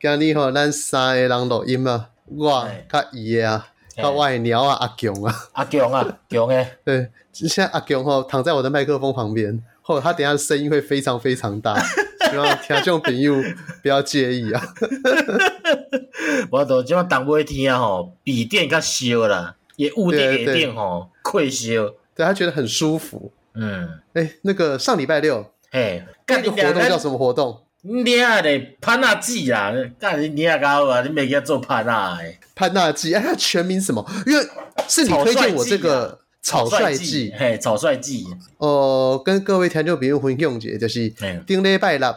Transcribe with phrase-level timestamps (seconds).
[0.00, 11.78] 今日吼，咱三个人录音啊，我甲伊啊，甲我的鸟啊，阿强啊，阿强啊，强诶， 对，现在阿强吼躺在我的麦克风旁边，吼他等下声音会非常非常大，
[12.30, 13.34] 希望听众朋友
[13.82, 14.62] 不要介意啊。
[16.50, 21.66] 我都即马当每天吼，笔电较烧啦，也屋顶下顶吼快烧，
[22.14, 23.30] 对他觉得很舒服。
[23.52, 27.60] 嗯，哎、欸，那个上礼拜六，哎，那个活动叫什么活动？
[27.82, 32.38] 你啊嘞潘纳基啦，干你你啊搞啊，你没给他做潘纳诶。
[32.54, 34.04] 潘纳基，哎，他全名什么？
[34.26, 34.46] 因为
[34.86, 38.26] 是你推荐我这个草率季，嘿，草率季。
[38.58, 41.10] 哦，跟各位听众朋友分享一下，就是
[41.46, 42.14] 丁礼拜六，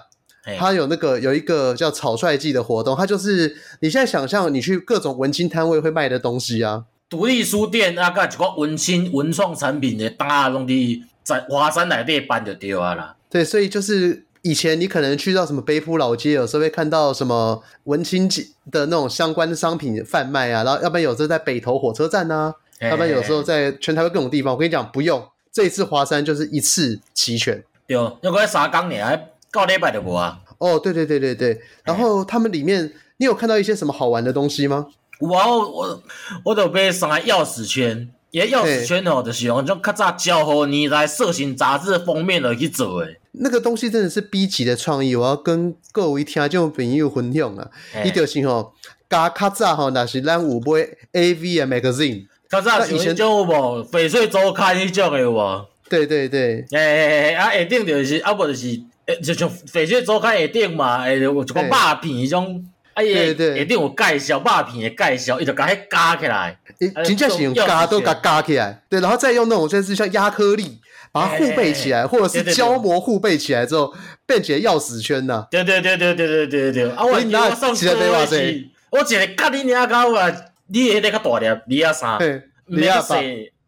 [0.59, 13.15] 他有那个有一个叫草率季的活动，它就是你现在想象你去各种文青摊位会卖的东西啊，独立书店啊，甲一个文青文创产品的大东西，在华山内底办就对啊啦。
[13.29, 14.25] 对，所以就是。
[14.43, 18.29] 以前你可能去到什么北埔老街，有时候会看到什么文青
[18.69, 24.53] 的那种相关的商品贩卖啊，然后要不然有时候在北投火车站啊，要不然有时候在全台湾各种地方。
[24.53, 27.63] 我跟你讲，不用，这一次华山就是一次齐全。
[27.87, 30.41] 对，要过三工呢，还告礼拜的无啊。
[30.57, 31.61] 哦，对对对对对。
[31.85, 34.87] 然后他们里面，你有看到一些什么好玩的东西吗？
[35.21, 36.03] 哇，我
[36.43, 38.09] 我都被上来钥匙圈。
[38.33, 43.19] 也钥匙圈哦，就是用种较早交互你来色情杂志封面来去做诶。
[43.33, 47.69] 那个东西真的是 B 级的创意，我要跟各位听众朋友分享啊。
[48.03, 48.73] 伊就是吼，
[49.07, 52.25] 加较早吼，那是咱有买 AV 的 magazine。
[52.49, 55.65] 较早以前就有无翡翠周刊迄种诶有无？
[55.87, 56.65] 对对对。
[56.71, 61.67] 诶诶诶，啊下顶就是啊无就是诶，就像翡翠周刊下顶嘛，诶有一个肉片
[62.01, 62.65] 迄种。
[62.93, 70.79] 哎呀，一定有介绍肉片的介绍，伊就甲迄加起来，诶，真正是用加都甲加起来，对，然后再用那种就是像亚克力
[71.11, 73.93] 把它互背起来，或者是胶膜互背起来之后，
[74.25, 75.47] 变成钥匙圈呐。
[75.49, 76.91] 对对对对对对对对。
[76.91, 80.31] 啊，我拿送哥的是，我一个甲你领到啊，
[80.67, 83.15] 你迄个较大粒，二啊三，你啊四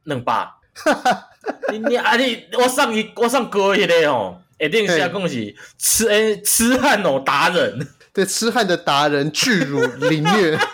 [0.03, 0.47] 两百。
[1.71, 7.87] 你你啊你，我送伊，我送哥迄个吼，一定是要讲是痴诶痴汉哦达人。
[8.15, 10.57] 对，痴汉的达人巨乳凌虐。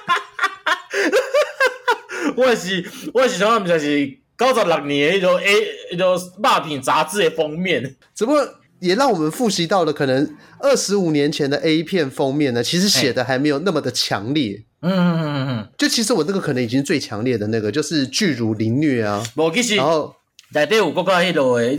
[2.38, 2.86] 我也是，
[3.16, 4.08] 我也是想，就是
[4.38, 5.56] 九十六年迄种 A，
[5.92, 7.96] 迄种肉品杂志的封面。
[8.16, 8.48] 只不过
[8.80, 14.64] 也让我们复习到了，可能二十五年前的 A 片封面呢，其实写的还没有那么的强烈。
[14.84, 15.68] 嗯嗯嗯嗯。
[15.80, 19.24] 就其实我那个可能已经最强烈的那个，就是巨乳凌虐啊。
[19.36, 20.16] 无其实，然后
[20.54, 21.76] 内底有国家迄落诶，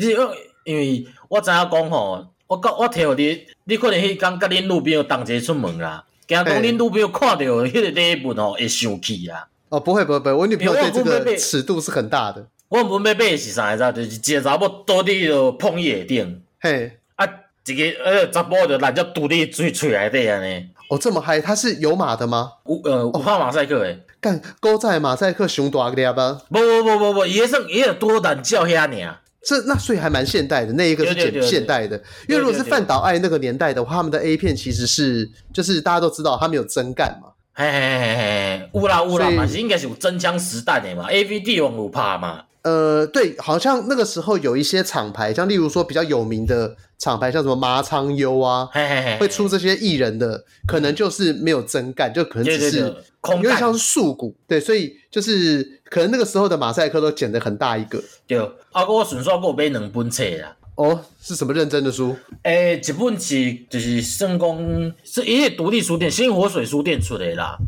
[0.64, 2.26] 因为我知影讲吼。
[2.52, 9.48] 我讲我听有你，你可能迄天甲恁女朋友同齐出门啦，惊讲恁女朋友看到迄个礼物吼会生气啊。
[9.70, 12.46] 哦，不会不会不会，我女朋友对这个尺度是很大的。
[12.68, 13.92] 我原本要买是啥子？
[13.94, 17.26] 就是一个查某倒伫个碰椅下顶，嘿，啊，
[17.64, 20.68] 一个呃查某就烂只堵伫嘴嘴内底安尼。
[20.90, 22.52] 哦，这么嗨，他是有码的吗？
[22.66, 23.98] 有呃，有拍马赛克诶。
[24.20, 26.42] 干，古早马赛克熊大个吧？
[26.50, 29.18] 不不不不不，伊迄算伊个多胆叫遐尔。
[29.44, 31.96] 这那所以还蛮现代的，那一个是简现代的，
[32.28, 55.81] 因为如果是范岛爱那个年代的话，他们的 A 片其实是就是大家都知道他们有真干嘛，嘿嘿嘿嘿，乌拉乌拉嘛是应该是有真枪实弹的嘛，AV 帝王有怕嘛，呃对，好像那个时候有一些厂牌，像例如说比较有名的厂牌，像什么麻仓优啊，嘿嘿嘿，会出这些艺人的，可能就是没有真干，就可能只是空干，因为像是素骨，对，所以就是。
[55.92, 58.02] 可能那个时候的马赛克都剪得很大一个。
[58.26, 58.38] 对，
[58.72, 60.56] 啊，我顺续我买两本册啦。
[60.76, 62.16] 哦，是什么认真的书？
[62.44, 67.58] 诶，一本是就是圣公是一个独立书店新火水书店出的啦。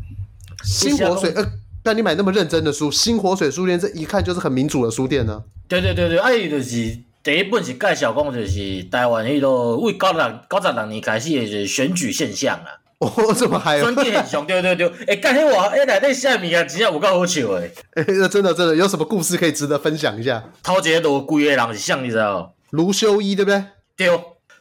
[0.65, 1.45] 新火水，呃，
[1.83, 5.45] 但你买那么认真的书，新火水书店这一看就是很民主的书店呢、啊。
[5.69, 10.15] 对对对对，啊，伊就是第一本是介绍讲就是台湾迄个为九十
[10.49, 12.81] 九十六年开始的就是选举现象啦。
[12.99, 13.81] 哦，这么嗨！
[13.81, 17.71] 选举现象，对对对，哎，干迄话，哎，内底下面啊，真正有够好笑诶。
[17.95, 20.43] 哎，那真的真的有什么故事可以值得分享一下？
[20.63, 22.55] 头一个落跪的人是像你知道？
[22.71, 23.65] 卢修一对不对？
[23.97, 24.09] 对，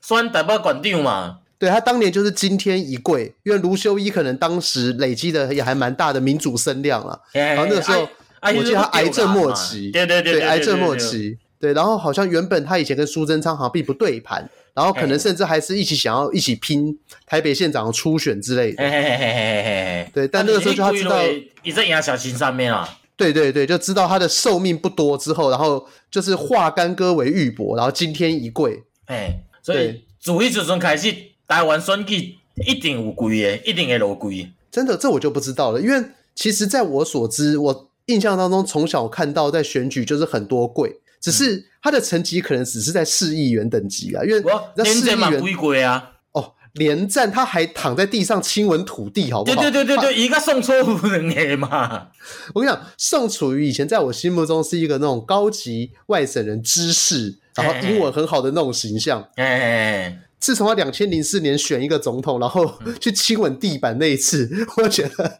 [0.02, 1.38] 选台北馆长嘛。
[1.58, 7.18] 对，他当年就是惊天一跪，因为卢修一可能当时累积的也还蛮大的民主声量了。
[7.32, 8.08] 然后那个时候，
[8.42, 11.38] 我记得他癌症末期，对对对，癌症末期。
[11.60, 14.50] 对，然后好像原本他以前跟苏贞昌好像并不对盘。
[14.74, 18.84] 然后可能甚至还是一起想要一起拼台北县长的初选之类的。
[18.84, 20.12] 嘿嘿嘿嘿嘿嘿。
[20.14, 21.18] 对，但那个时候就他知道，
[21.64, 23.00] 你在压小青上面啊。
[23.16, 28.84] 对对对，就知道他的寿命不多之后，然后就是化干戈为玉帛，然后今天一跪。
[29.06, 31.14] 哎，所以自迄时阵开始，
[31.48, 32.36] 台湾选举
[32.66, 34.52] 一定有跪的，一定会落跪。
[34.72, 36.04] 真的，这我就不知道了，因为
[36.34, 41.00] 其实在我所知，我印象当中从小看到在选举就是很多跪。
[41.24, 44.44] 只是他的成绩可能只是在市议员等级啊，因为
[44.76, 46.12] 那市议员归归啊。
[46.34, 49.62] 哦，连战他还躺在地上亲吻土地，好不好？
[49.62, 52.10] 对对对对对，一个宋楚瑜嘛。
[52.54, 59.26] 我跟你讲，宋楚瑜以前在我心目中是一个那种高级外省人知识，然后英文很好的那种形象。
[59.38, 60.20] 哎。
[60.44, 65.40] 自从他两千零四年选一个总统，然后去亲吻地板那一次， 我觉得，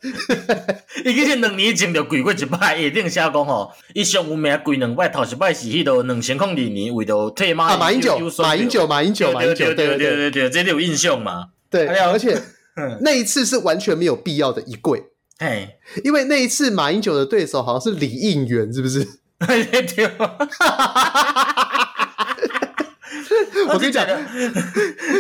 [1.04, 11.48] 伊其实两年前就跪过一摆，一定写讲吼，伊上有名跪两摆，头一摆是迄个两千零二年为了退马，啊，马英九，马英九，马英九，马英九，对对对对对，这里有印象嘛？
[11.70, 12.42] 对，而且
[13.04, 15.04] 那一次是完全没有必要的一跪，
[15.40, 15.76] 哎，
[16.06, 19.06] 因为那一次马英九的对手好像是李应元，是不是？
[19.46, 20.10] 对。
[23.70, 24.08] 我跟你讲，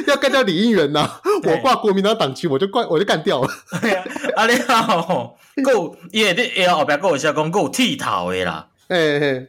[0.08, 1.10] 要干掉李应元呐！
[1.44, 3.48] 我挂国民党党旗，我就挂，我就干掉了。
[4.36, 8.68] 啊，你好，够也得也后边跟我讲讲够剃头的啦。
[8.88, 9.48] 哎哎，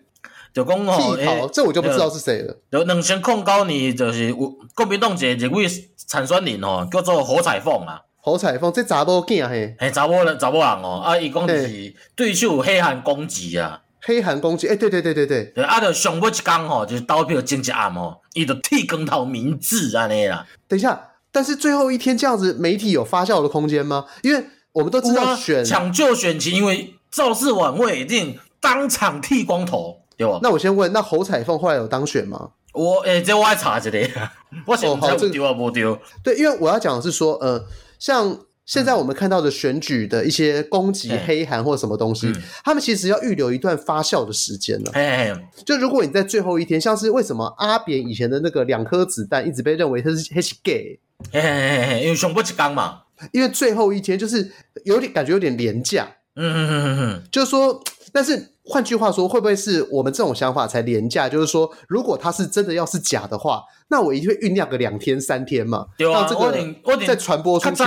[0.52, 2.56] 就讲哦，剃头，这我就不知道是谁了。
[2.70, 5.66] 有两千控告你，就是国民党一一位
[5.96, 8.00] 参选人哦，叫做何彩凤啊。
[8.20, 13.82] 何彩凤这查某囝嘿，嘿查某人查某人哦，啊，伊讲是对手黑韩攻击啊。
[14.06, 20.46] 黑韩攻击，哎，对对对对对，对啊，就上尾一天吼，就是投票前一暗吼，伊就剃光头明字安尼啦。
[20.68, 24.04] 等一下，但是最后一天这样子，媒体有发酵的空间吗？
[24.22, 30.38] 因为我们都知道选抢救选情，因为造势晚会一定当场剃光头，对吧？
[30.42, 32.50] 那我先问，那侯彩凤后来有当选吗？
[32.74, 34.32] 我诶、欸，这我还查一下，
[34.66, 35.98] 我想不丢啊，不丢。
[36.22, 37.64] 对，因为我要讲的是说，呃，
[37.98, 38.38] 像。
[38.66, 44.90] 现在我们看到的选举的一些攻击黑函或什么东西，嗯、他们其实要预留一段发酵的时间了。
[44.94, 45.34] 嘿
[45.66, 50.98] 就如果你在最后一天，像是为什么阿扁以前的那个两颗子弹一直被认为他是他是 gay，
[51.30, 52.40] 嘿嘿嘿因为上不
[52.72, 53.02] 嘛，
[53.32, 54.50] 因为最后一天就是
[54.84, 56.08] 有点感觉有点廉价。
[56.36, 57.80] 嗯嗯嗯嗯，就是说，
[58.12, 61.28] 但是换句话说，会不会是我们这种想法才廉价？
[61.28, 67.84] 就是说，如果他是真的要是假的话，那我一定会酝酿个两天三天嘛，对啊，让这个再传播出去。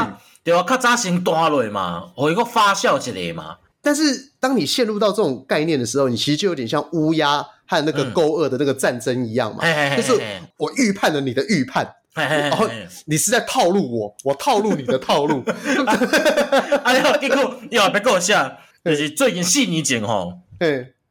[0.48, 3.58] 对啊，较早先断落嘛，我一个发酵一下嘛。
[3.82, 9.60] 但是当你陷入到这种概念的时候，你其实就有点像乌鸦和那个勾二的那个战争一样嘛。
[9.64, 10.14] 嗯、就是
[10.56, 12.66] 我预判了你的预判，然后
[13.08, 15.44] 你是在套路我，我套路你的套路。
[16.86, 18.50] 哎呀，结果又别跟我讲，
[18.86, 20.32] 就是最近四年前吼，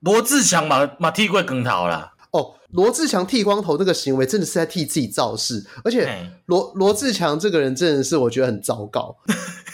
[0.00, 2.12] 罗志强嘛嘛剃过光头啦。
[2.68, 9.16] 哦，罗志强剃光头这个行为真的是在替自己造势，而且罗罗志强这个人真的是我觉得很糟糕。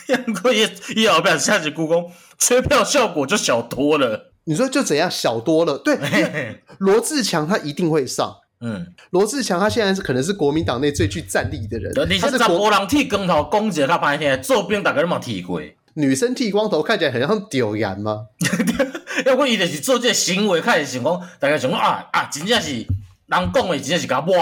[0.08, 4.32] 杨过也也要不要下去故宫，催票效果就小多了。
[4.44, 5.78] 你说就怎样小多了？
[5.78, 5.96] 对，
[6.78, 8.36] 罗志强他一定会上。
[8.60, 11.92] 嗯，罗志强他现在是可能是国民党内最具战力的人。
[12.08, 15.60] 你是查甫人剃光头，攻击他半天，做兵大概都冇剃过。
[15.94, 18.26] 女生剃光头看起来很像丢颜吗？
[19.26, 22.86] 要不伊就是做这个行为，开始想讲，大家想讲啊啊，真正是人
[23.26, 24.34] 讲的，真正是甲抹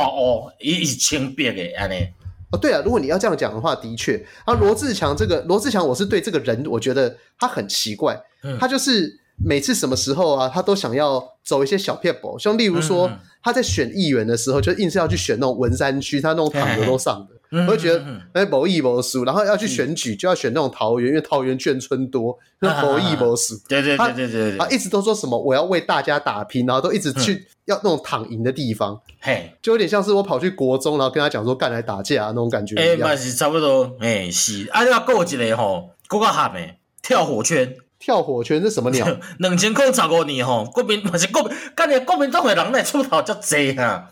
[0.58, 2.06] 黑，伊是清白的安尼。
[2.52, 13.08] 哦，对啊，如果你要这样讲的话，的确，啊，罗志强这个罗志强，我是对这个人，我觉得他很奇怪，嗯、他就是每次什么时候啊，他都想要走一些小撇步，像例如说。
[13.08, 19.24] 嗯嗯他在选议员的时候，就硬是要去选那种文山区，他那种躺着都上的，我就觉得哎，某义某输。
[19.24, 23.54] 然后要去选举，就要选那种桃园，因为桃园眷村多，那某义某输。
[23.68, 32.76] 对对对对对，他一直都说什么我要为大家打拼，然后都一直去要那种躺赢的地方，嘿，就有点像是我跑去国中，然后跟他讲说干来打架那种感觉。
[32.76, 34.68] 哎，嘛是差不多，哎是。
[34.70, 36.60] 啊，你话过一个吼，过个喊的
[37.02, 37.76] 跳火圈。
[38.00, 39.06] 跳火圈是什么鸟？
[39.38, 44.10] 两千块十五年吼，国民还是国民，今年国民党的人来出头较济啊！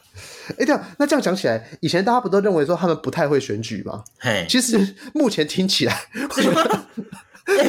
[0.58, 4.04] 哎，对啊，那这样讲起来，以前大家不都认为说他们不太会选举吗？
[4.18, 6.04] 嘿，其实目前听起来，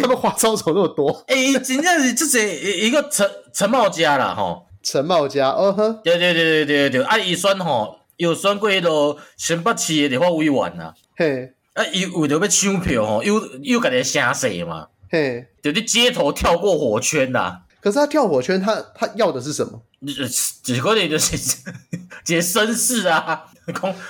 [0.01, 1.23] 他们花招怎么那么多？
[1.27, 14.87] 哎，真正是这是一个陈陈茂家啦，吼，陈茂家，哦呵，对对对对对对，啊，伊选吼，又选过迄个新北市的立法委员啦，嘿，啊，伊为着要抢票吼，又又家己声势嘛。
[15.09, 17.59] 嘿，就去街头跳过火圈呐、啊！
[17.81, 19.81] 可是他跳火圈他，他他要的是什么？
[20.63, 21.37] 只可能就是
[22.23, 23.45] 解绅士啊！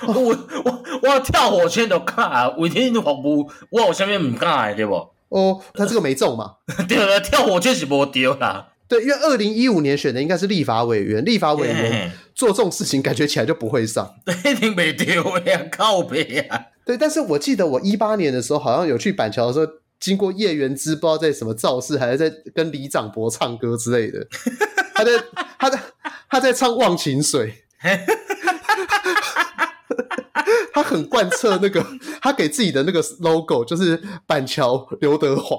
[0.06, 4.94] 我我我要跳火圈都敢，为天服务，我有啥物唔敢的对不？
[5.30, 6.56] 哦，他这个没中嘛？
[6.88, 8.68] 对了，跳火圈是无丢啦。
[8.88, 14.16] 对，因为二零一五年选的应该是立法委员，立法委员做这种事情，感觉起来就不会上。
[14.44, 16.66] 一定没丢呀，靠背呀！
[16.84, 19.66] 对，但是我记得我一八年的时候，好像有去板桥的时候。
[20.00, 24.26] 经过叶元之，不知道在什么造势，还是在跟李长博唱歌之类的。
[24.94, 25.12] 他在
[25.58, 25.80] 他在
[26.28, 27.54] 他在唱《忘情水》，
[30.72, 31.84] 他很贯彻那个，
[32.20, 35.56] 他给自己的那个 logo 就是板桥刘德华。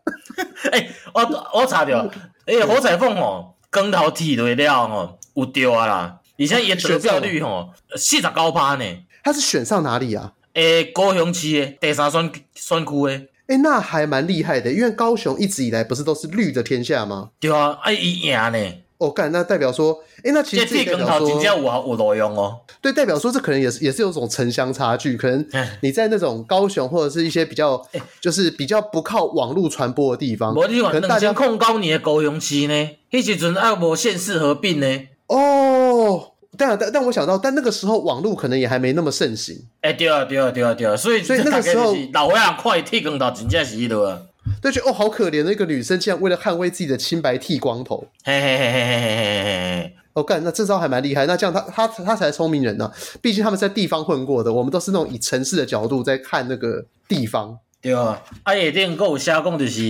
[0.72, 1.22] 哎、欸，我
[1.60, 1.98] 我查到，
[2.46, 8.84] 哎、欸，侯彩凤哦，跟头剃对了哦，有掉啊啦，而且也得票率哦，四十九趴呢。
[9.22, 10.32] 他是选上哪里啊？
[10.54, 13.28] 诶，高雄市诶第三选选区诶。
[13.46, 17.30] 哎，那还蛮厉害的，因为高雄一直以来不是都是绿的天下吗？
[17.38, 18.58] 对啊，哎，伊赢呢。
[18.98, 22.60] 哦，干，那代表说，哎，那其实这代表说，真正有有路用哦。
[22.80, 25.46] 对，代表说这可能也是也是有种城乡差距，可能
[25.82, 27.86] 你在那种高雄或者是一些比较，
[28.22, 35.02] 就是比较不靠网络传播的地方，可能大家控高你的高雄市呢，迄时阵还无县市合并呢。
[35.26, 36.32] 哦。
[36.58, 39.56] 但但但我想到，但那个时候网络可能也还没那么盛行。
[39.80, 44.22] 哎、欸，对啊，对啊，对啊，对啊，所以所以那个时候老外啊，快剃光头，真正是的啊。
[44.62, 48.06] 对，觉得哦，好可怜的一个女生，竟然为了捍卫自己的清白剃光头。
[48.24, 49.96] 嘿嘿嘿嘿嘿嘿嘿嘿。
[50.12, 51.26] 哦，干，那这招还蛮厉害。
[51.26, 52.92] 那这样他他他才聪明人呢、啊。
[53.20, 57.58] 毕竟他们在地方混过的，我们都是那种以城市的角度在看那个地方。
[57.82, 59.82] 对啊，啊，也顶有写讲就是，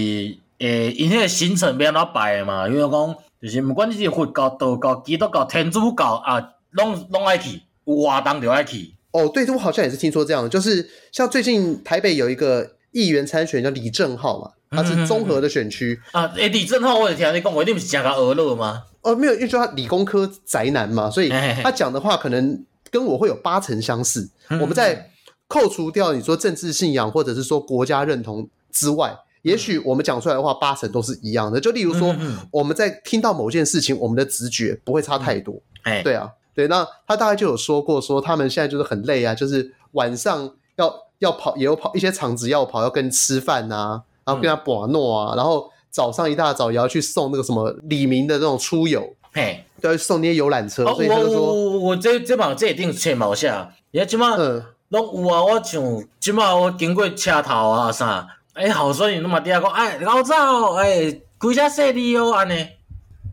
[0.58, 2.66] 诶，因迄个行程要安怎摆嘛？
[2.66, 6.52] 因为讲就是，不管你是佛教、道教、基督教、天主教啊。
[6.76, 8.95] 拢拢爱去，有活动就爱去。
[9.12, 16.35] 哦，对，我好像也是听说这样的，就是像最近台北有一个议员参选叫李正浩嘛，他是综合的选区、嗯、啊。
[16.37, 18.83] 哎，李正浩，我有听你讲，我一定不是讲个鹅肉吗？
[19.00, 21.30] 哦，没有，因为说他理工科宅男嘛，所以
[21.62, 24.28] 他讲的话可能跟我会有八成相似。
[24.61, 25.11] 我们在
[25.49, 31.59] 扣除掉你说政治信仰或者是说国家认同之外，嗯、也许我们讲出来的话八成都是一样的。
[31.59, 35.59] 就例如说，嗯、我们在听到某件事情，我们的直觉不会差太多。
[35.85, 36.28] 哎、嗯，对啊。
[36.57, 50.87] 对，那他大概就有说过，说他们现在就是很累啊，就是晚上要要跑，也有跑一些场子要跑，要跟吃饭啊，然后跟他把诺啊，嗯、然后早上一大早也要去送那个什么李明的那种出游，嘿，都要送那些游览车。
[50.87, 62.67] 哦、所以他就说，我我这这把这一定切毛下，你看今嘛，嗯，拢有啊，我像今嘛我经过车头啊啥，哎，好说你那么嗲讲，哎，老早哎，规家设立哦，安尼，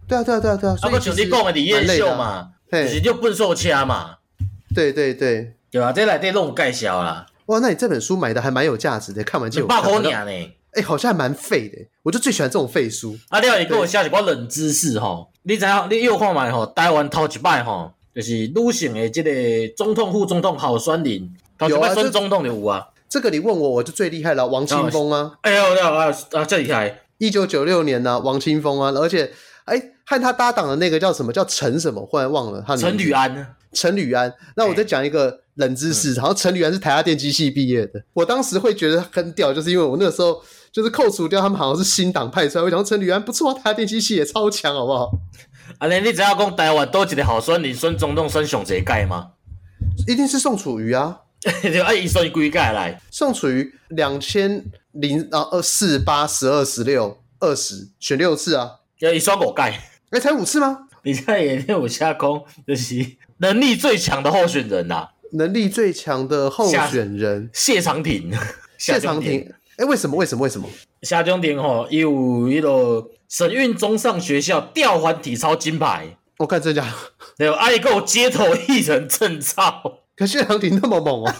[0.09, 2.49] 对啊对啊对啊对啊，所以就是你讲的李彦秀嘛。
[2.81, 4.15] 就是就笨兽掐嘛，
[4.73, 5.91] 对对对，对啊？
[5.91, 7.27] 这来这种介绍啦。
[7.45, 9.67] 哇，那你这本书买的还蛮有价值的，看完就有。
[9.67, 10.53] 八块钱呢？
[10.71, 11.77] 哎，好像还蛮废的。
[12.01, 13.15] 我就最喜欢这种废书。
[13.29, 15.87] 啊，你你跟我下一个冷知识哈，你知影？
[15.91, 16.65] 你又看嘛吼？
[16.65, 22.87] 台湾头一摆吼，就是女性的这个总统、副总统候选人，头一摆选总统的有啊。
[23.07, 25.33] 这个你问我，我就最厉害了，王清峰啊。
[25.41, 27.01] 哎呦，啊啊，这厉害！
[27.19, 29.31] 一九九六年呢，王清峰啊，而且。
[29.65, 31.31] 哎，和他搭档的那个叫什么？
[31.31, 32.05] 叫陈什么？
[32.05, 32.63] 忽然忘了。
[32.65, 33.55] 他陈履安。
[33.71, 34.33] 陈履安。
[34.55, 38.03] 那我再讲一个冷知识，好像陈履安是台大电机系毕业的。
[38.13, 40.41] 我当时会觉得很屌，就是因为我那个时候
[40.71, 45.11] 就是扣除掉他们好像是新党派出来，我讲陈履安不错啊，台大电机系也超强，好不好？
[45.79, 49.31] 啊，你你只要讲台湾多几个好孙，你孙总统孙上这届吗？
[50.07, 51.21] 一定是宋楚瑜啊！
[51.63, 53.01] 就按一算几届来？
[53.09, 58.79] 宋楚瑜两千零啊二四八十二十六二十选六次啊。
[58.99, 59.79] 要一双狗盖，
[60.13, 60.77] 哎、欸，才五次吗？
[61.01, 63.03] 你在演练武下空，就是
[63.37, 65.09] 能力最强的候选人呐、啊。
[65.31, 68.31] 能力最强的候选人谢长廷，
[68.77, 69.41] 谢长廷。
[69.71, 70.15] 哎、欸，为什么？
[70.15, 70.43] 为什么？
[70.43, 70.69] 为什么？
[71.01, 76.15] 谢长廷吼，有一个省运中上学校吊环体操金牌。
[76.37, 76.85] 我看这家，
[77.35, 79.81] 对，爱够街头艺人证照。
[80.15, 81.35] 可谢长廷那么猛啊，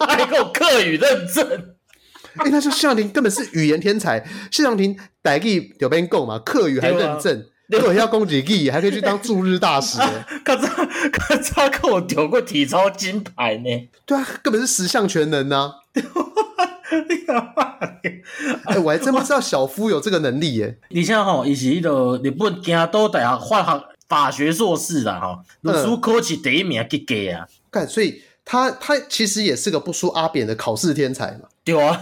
[0.00, 1.74] 爱够客语认证。
[2.36, 4.22] 哎、欸，那就谢长廷根本是语言天才。
[4.50, 6.38] 谢长廷台语有边够嘛？
[6.40, 9.98] 客语还认证，如 果要攻击语，还可以去当驻日大使。
[10.44, 10.68] 刚才
[11.10, 13.88] 刚才跟我丢过体操金牌呢。
[14.04, 15.72] 对啊，根本是十项全能啊！
[18.64, 20.78] 哎、欸，我还真不知道小夫有这个能力耶。
[20.90, 27.46] 你像哈，伊是迄个日本京都大学法学法学硕士啦，哈，读书考试第一名及格啊。
[27.70, 28.22] 干，所以。
[28.48, 31.48] 他他其实也是个不输阿扁的考试天才嘛。
[31.64, 32.00] 对啊，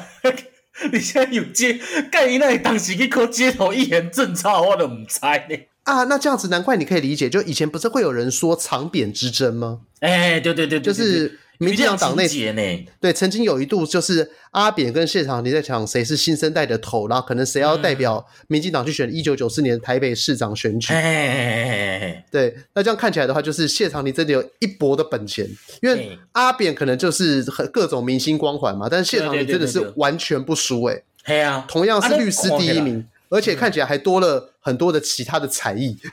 [0.93, 5.57] 你现在有街干伊那当时去考街头艺人证照，我都唔猜呢。
[5.85, 9.81] 啊，那这样子难怪你可以理解，就以前不是会有人说长扁之争吗？
[10.01, 11.39] 哎、欸，对对对，对，就是。
[11.59, 12.27] 民进党党内
[13.01, 20.93] 对，曾经有一度就是阿扁跟谢长廷在抢谁是新生代的头，然后可能谁要代表民进党去选一九九四年台北市长选举。
[22.31, 25.49] 对，那这样看起来的话，就是谢长廷真的有一搏的本钱，
[25.81, 31.03] 因为阿扁可能就是很各种明星光环嘛，但是谢长廷真的是完全不输哎。
[31.25, 35.97] 对啊，同样是律师第一名，而且看起来还多了很多的其他的才艺。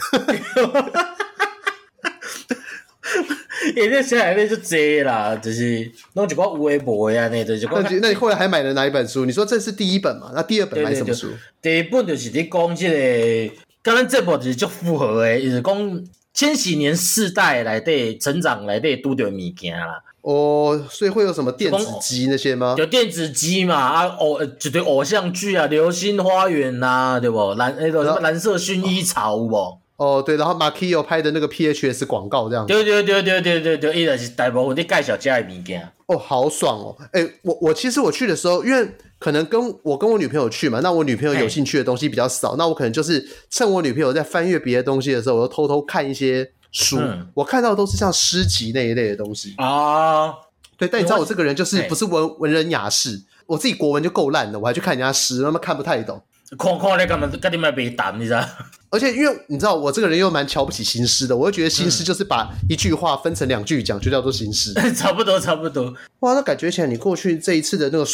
[3.75, 7.67] 也就写来那就这啦，就是弄几挂微博呀，那就是。
[7.71, 9.25] 那那你后来还买了哪一本书？
[9.25, 10.31] 你说这是第一本嘛？
[10.33, 11.27] 那第二本买什么书？
[11.61, 13.53] 第一本就是你讲这个，
[13.83, 16.03] 刚刚这部就是就符合的，就是讲
[16.33, 20.01] 千禧年世代来对成长来对拄着物件啦。
[20.21, 22.75] 哦，所以会有什么电子机那些吗？
[22.77, 23.75] 有电子机嘛？
[23.75, 27.53] 啊偶就对偶像剧啊，《流星花园》呐，对不？
[27.55, 29.80] 蓝那个什么蓝色薰衣草，有无？
[30.01, 32.73] 哦，对，然后马 Kio 拍的那个 PHS 广告这样子。
[32.73, 35.87] 对对对对对对对，伊就是大部分在介绍这的物件。
[36.07, 36.97] 哦，好爽哦！
[37.11, 46.99] 哎，我我其实我去的时候，因为可能跟我跟我女朋友去嘛，那我女朋友有兴趣的东西比较少，那我可能就是趁我女朋友在翻阅别的东西的时候，我就偷偷看一些书。
[47.35, 50.33] 我看到的都是像诗集那一类的东西啊。
[50.77, 56.19] 对，但你知道我这个人就是不是文文人雅士，我自己国文就够烂了，我还去看人家诗，那么看不太懂。
[56.57, 57.29] 看看你干嘛？
[57.39, 58.43] 跟你们别谈，你知道？
[58.91, 64.73] 而且因为你知道，我这个人又蛮瞧不起新诗的，我就觉得新诗就是把一句话分成两句讲，就叫做新诗。
[64.93, 65.93] 差不多，差不多。
[66.19, 68.05] 哇，那感觉起来你过去这一次的那个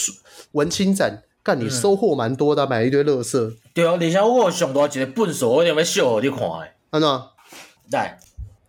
[0.52, 3.52] 文青展，干你收获蛮多的，买了一堆乐色。
[3.74, 6.68] 对啊，你像我上多一个笨手，我有没有秀你看的？
[6.92, 7.32] 安娜，
[7.92, 8.20] 来，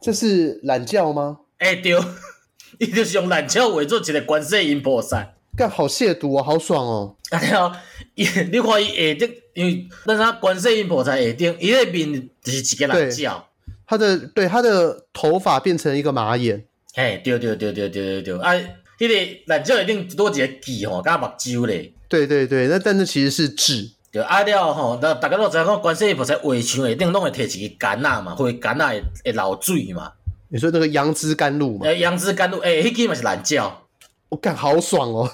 [0.01, 1.41] 这是懒觉吗？
[1.59, 1.93] 哎、欸，对，
[2.79, 5.35] 伊就是用懒觉伪作一个观世音菩萨。
[5.57, 7.17] 干好亵渎啊，好爽哦！
[7.31, 7.83] 啊，对啊，
[8.15, 13.45] 你看伊下顶，因为那啥观世音菩萨下顶，伊个面就是一个蓝叫。
[13.85, 16.65] 他的对他的头发变成一个马眼。
[16.95, 18.53] 嘿，对对对对对对对，啊，
[18.97, 21.93] 迄个懒觉一定多一个痣吼，加目睭咧。
[22.09, 23.91] 对对对，那但是其实是痣。
[24.13, 30.13] 对啊了吼，那大家都知影讲观世音菩萨画像下顶拢会摕一个柑仔嘛，会柑仔会会流水嘛。
[30.51, 31.85] 你说那个杨枝甘露嘛？
[31.85, 33.73] 诶，杨枝甘露，诶，迄个嘛是懒觉。
[34.29, 35.31] 我干好爽哦，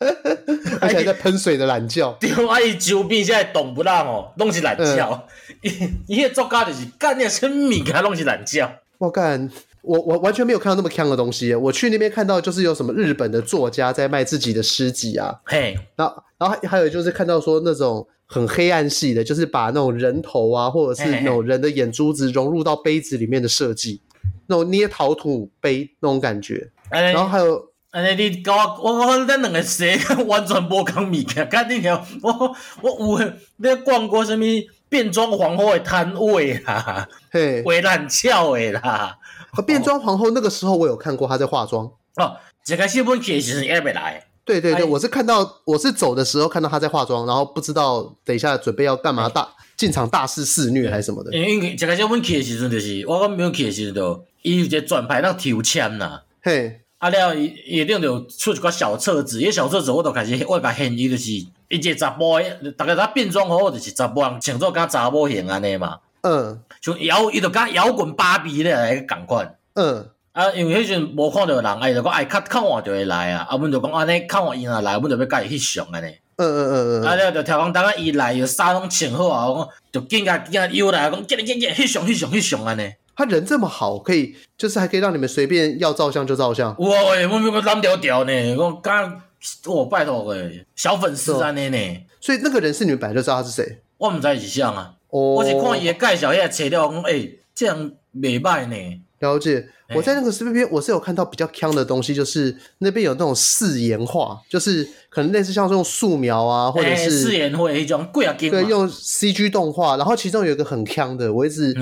[0.80, 2.10] 而且还在喷水的懒觉。
[2.18, 5.24] 对，啊伊周边现在懂不让哦，拢是懒觉。
[5.60, 5.70] 伊
[6.06, 8.66] 伊个作家就是干那什么物件拢是懒觉。
[8.96, 9.50] 我干，
[9.82, 11.54] 我我完全没有看到那么锵的东西。
[11.54, 15.38] 我去那边看到就是有什么日本的作家在卖自己的诗集啊。
[15.44, 24.00] 嘿，然后然后还有就是看到说那种很黑暗系的，就是把那种人头啊，或者是那种人的眼珠子融入到杯子里面的设计，
[24.46, 26.70] 那种捏陶土杯那种感觉。
[26.90, 27.69] 然后还有。
[27.90, 34.44] 安尼你甲我，我我咱两个谁完全无共物件，甲你讲，我我有你逛过什么
[34.88, 39.18] 变装皇后诶摊位啦，嘿，会烂俏诶啦。
[39.66, 41.84] 变装皇后那个时候我有看过她在化妆
[42.16, 42.36] 哦。
[42.64, 44.24] 这个是本其实也没来。
[44.44, 51.36] 对对对，我是看到我是走的时候看到她在化妆，然后不知道等一下准备要干嘛大进场大肆肆虐还是什么的。
[51.36, 56.82] 因为这个是本去的时阵就是我讲没有去的时阵就伊有一个转牌那抽签呐，嘿。
[57.00, 65.98] 啊了，伊伊顶着出一个小册子，伊小册子我都开始我甲献伊就是一个查甫诶，大概他变装好就是查甫人穿做甲查某型安尼嘛。
[66.20, 66.60] 嗯。
[66.82, 69.56] 像摇伊就甲摇滚芭比咧来共款。
[69.76, 70.10] 嗯。
[70.32, 73.46] 啊，因为迄阵无看着人，哎，就讲哎，较较晏就会来啊。
[73.48, 76.08] 啊，阮就讲安尼较晏伊若来，阮就要甲伊翕相安尼。
[76.36, 77.06] 嗯嗯嗯嗯。
[77.06, 82.92] 啊了，就听讲等下伊来，就衫拢穿好啊，我讲就紧甲紧甲邀来，讲紧紧紧翕相翕相翕相安尼。
[83.20, 86.74] 他人这么好，可以就是还可以让你们随便要照相就照相。
[86.78, 86.88] 哇，
[87.30, 89.20] 我们个蓝屌屌呢，我刚
[89.66, 92.06] 我拜托诶，小粉丝啊，那呢。
[92.18, 93.82] 所以那个人是你们本来就知道他是谁？
[93.98, 99.00] 我唔知是像啊，哦、我是看伊的介绍，遐材料讲，哎、欸，这样袂歹呢。
[99.20, 99.66] 了解。
[99.94, 109.96] 我在那个视频边，我是有看到比较坑的东西，就是那边有那种四言画，就是可能类似像这种素描啊，或者是四颜绘一种贵啊，对，用 CG 动画。
[109.96, 111.74] 然后其中有一个很坑的，我一直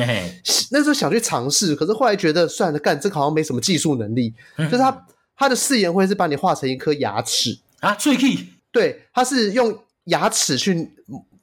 [0.71, 4.33] 那时候想去尝试，可是后来觉得算了，干这个好像没什么技术能力。
[4.57, 10.91] 就是他他的四言会是把你画成一颗牙齿啊，喙齿，对，他是用牙齿去。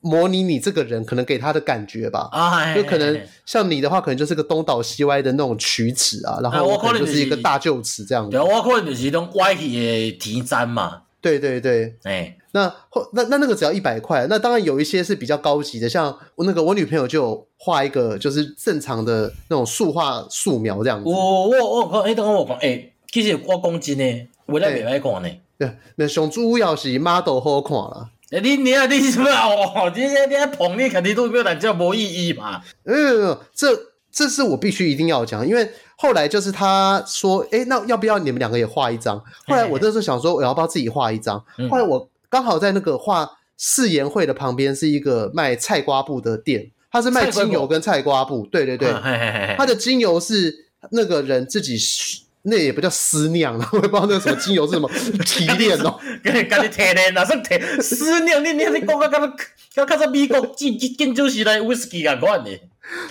[0.06, 8.30] 模拟你这个人可能给他的感觉吧，啊，就可能像你的话，可能就是个东倒西歪的那种齲齿啊，然后我可能就是一个大臼齿这样子。
[8.30, 11.02] 对，我可能就是一种歪起的提簪嘛。
[11.20, 21.10] 对对对，哎，那后那那那个只要一百块，那当然有一些是比较高级的，像我那个我女朋友就有画一个就是正常的那种素画素描这样子。
[21.10, 25.30] 我我我讲，哎，等我讲，哎，其实我讲真的，我来袂歹看呢。
[25.58, 28.10] 对，那上主要是 model 好看啦。
[28.32, 29.92] 欸、你你啊，你什么哦？
[29.96, 32.62] 你你你捧你肯定都没有懒觉没意义嘛。
[32.86, 33.68] 嗯，这
[34.12, 39.18] 这是我必须一定要讲，因为后来就是他说，哎、欸，那要不要你们两个也画一张？
[39.46, 41.44] 后来我那时候想说，我要不要自己画一张？
[41.70, 48.48] 后来我刚好在那个画四颜绘的旁边是一个卖菜瓜布的店，他是卖精油跟菜瓜布。
[48.52, 48.92] 对对对，
[49.58, 51.78] 他 的精油是那个人自己。
[52.46, 54.90] 那也不叫私酿了， 我也不知道那个什么精油是什么
[55.26, 58.44] 提炼哦，跟你跟你提炼哪是提私酿？
[58.44, 59.36] 你你你讲个刚刚
[59.74, 62.46] 刚看到美国建建筑时代威士忌感觉呢？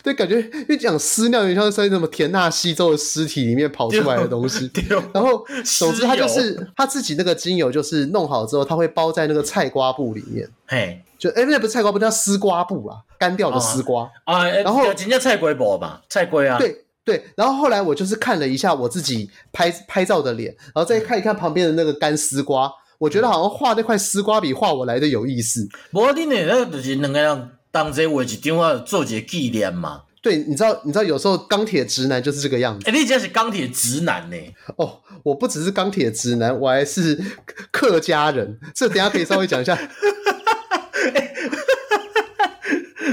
[0.04, 4.70] 对，感觉因为讲私酿，有点像是在什么田纳西州的尸体里面跑出来的东西。
[5.12, 10.48] 然后，总之他就是他自己那个精油，就是弄好之后，他会包在那个菜瓜布里面。
[10.68, 14.48] 嘿，就哎，那不是菜瓜布，叫丝瓜布啊，干掉的丝瓜啊。
[14.48, 16.56] 然后人家菜瓜布嘛，菜瓜啊。
[16.56, 16.83] 对。
[17.04, 25.68] 对，然后后来我就是看了一下我自己拍拍照的脸，然后再看一看旁边的那个干丝瓜，我觉得好像画那块丝瓜比画我来的有意思。
[25.92, 30.02] 无你呢，那就是两个人同齐画一张啊，做一个纪念嘛。
[30.22, 32.88] 对，你知道，你知道，有时候钢铁直男就是这个样子。
[32.88, 34.36] 哎、欸，你真是钢铁直男呢？
[34.76, 37.22] 哦，我不只是钢铁直男，我还是
[37.70, 38.58] 客家人。
[38.74, 39.78] 这等下可以稍微讲一下。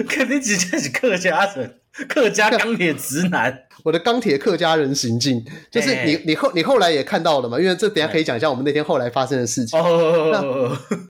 [0.08, 3.58] 肯定直接是客家人，客家钢铁直男。
[3.84, 7.60] 我的钢铁客家人行径，就是你，你后你后来也看到了嘛？
[7.60, 9.80] 因为这等下可以讲一下我们那天后来发生的事情。
[10.32, 10.42] 那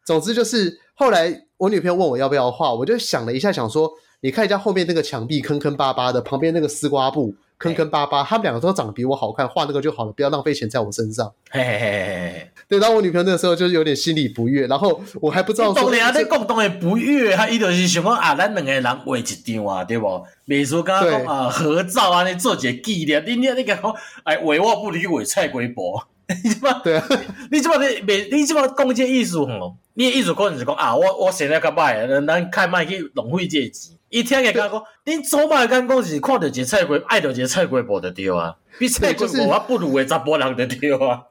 [0.06, 3.92] 总之就是后来我女朋友问我要不要画，我就想了一下，想说。
[4.24, 11.32] 你看一下后面那个墙壁坑坑巴巴的，旁边那个丝瓜布坑坑巴巴，他们两个都长得比我好看，画那个就好了，不要浪费钱在我身上。
[11.52, 15.76] 嘿嘿嘿嘿，对，然后我女朋友那个时候就是有点心里不悦，然后我还不知道说。
[15.76, 20.26] 当然啊，你共同的不悦，他伊就是想讲啊，咱两个人画一张啊，对不？
[20.46, 23.24] 美术刚刚讲啊，合照啊，你做一个纪念。
[23.28, 23.78] 你你你讲，
[24.24, 26.08] 哎，画我不如去画蔡国博。
[26.44, 27.08] 你即马对啊？
[27.52, 33.96] 你即马你美，你即马讲这艺术吼，你的艺术可能是讲啊，我我现在较歹，咱开卖去浪费这个钱。
[34.12, 41.24] 一天也讲讲，你做嘛讲讲是看到一个菜瓜，爱到一个菜瓜布就对啊，比菜瓜布我不如的查甫人就对啊。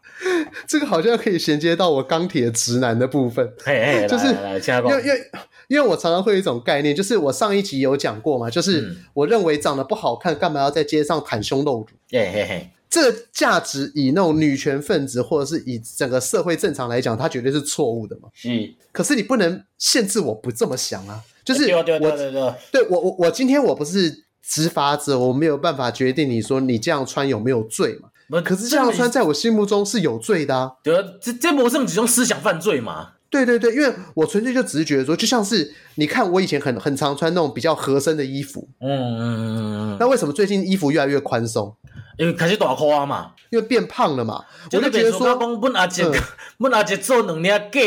[0.66, 4.32] 这个好像可以衔接到我钢铁直男的部分，嘿嘿就是因
[4.84, 5.30] 为因为
[5.68, 11.86] 因为我常常会有一种概念，就是我上一集有讲过嘛，就是我认为长得不好看，干嘛要在街上袒胸露乳？
[12.10, 18.28] 嘿嘿嘿，这个价值以那种女权分子或者是以整个社会正常来讲，它绝对是错误的嘛。
[18.44, 21.20] 嗯，可是你不能限制我不这么想啊。
[21.54, 28.08] 就是我，对我我我今天我不是执法者，我没有办法决定你说你这样穿有没有罪嘛？
[28.42, 30.72] 可是这样穿在我心目中是有罪的啊！
[30.84, 33.14] 对啊，这这不是一种思想犯罪嘛？
[33.28, 39.56] 对对对，因为我纯粹就只是觉得说，就像是你看我以前很很常穿那种比较合身的衣服，嗯嗯嗯
[39.92, 41.74] 嗯，那为什么最近衣服越来越宽松？
[42.18, 44.44] 因为开始大裤啊嘛，因为变胖了嘛。
[44.72, 46.04] 我就觉得说，本阿姐
[46.58, 47.80] 本阿姐做两年假。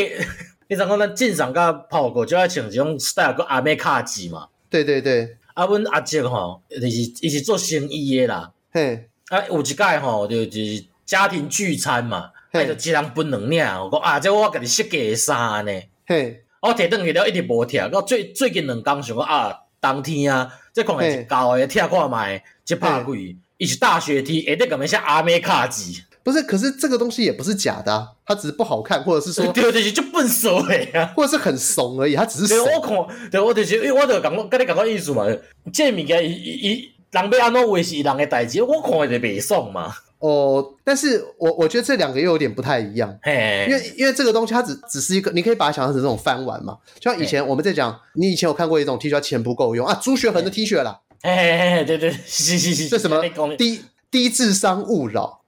[0.66, 4.48] 你知影讲咱正常甲跑过就爱穿这种 style 个阿妹卡子嘛？
[4.70, 8.50] 对对对，啊，阮阿叔吼，就是伊是做生意的啦。
[8.72, 13.64] 嘿，啊，有一届吼，就是家庭聚餐嘛，嘿，就一人分两领。
[13.80, 15.72] 我讲啊，这我家己设计的衫呢。
[16.06, 17.88] 嘿，我摕转去了，一直无拆。
[17.88, 23.36] 到最最近两工想讲啊，冬天啊，这可能是厚的，拆看卖，一怕贵。
[23.58, 26.02] 伊是大学 T，下底个面写阿妹卡其。
[26.24, 32.64] 不是，可是这个东西也不是假的，啊，它只是不好看，或者是说，对对对，就笨手哎呀， 或者是很怂而已，它只是怂。
[32.64, 35.26] 对，我看，对，我就是，因为我就感觉跟你讲个意思嘛，
[35.70, 39.94] 这物件伊伊人要安怎维系人的代志，我看就袂爽嘛。
[40.20, 53.22] 哦，但是我我觉得这两个又有点不太一样，嘿，因为因为这个东西它只只是一个，你可以把它想象成这种翻玩嘛，就像以前我们在讲，你以前有看过一种 T 恤钱不够用啊，朱学恒的 T 恤啦，嘿嘿嘿，对对，是是是，这什么
[53.58, 55.42] 低低智商勿扰。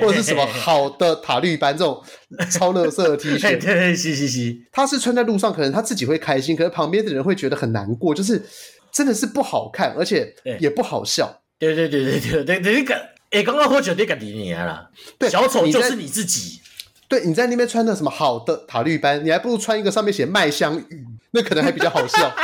[0.00, 2.02] 或者是什么好的塔绿班这种
[2.50, 8.42] 超乐色的 T 恤，对 对，是是是，他是穿在路上，可能他自己会开心，可是旁边的人会觉得很难过，就是
[8.90, 11.42] 真的是不好看，而且也不好笑。
[11.58, 12.94] 对对对对对对对，那个
[13.30, 16.60] 哎，刚刚喝酒那个你你了，对，小丑就是你自己。
[17.08, 22.34] 对，你在那边穿的什么好的塔绿班，你还不如穿一个上面写麦香鱼，那可能还比较好笑。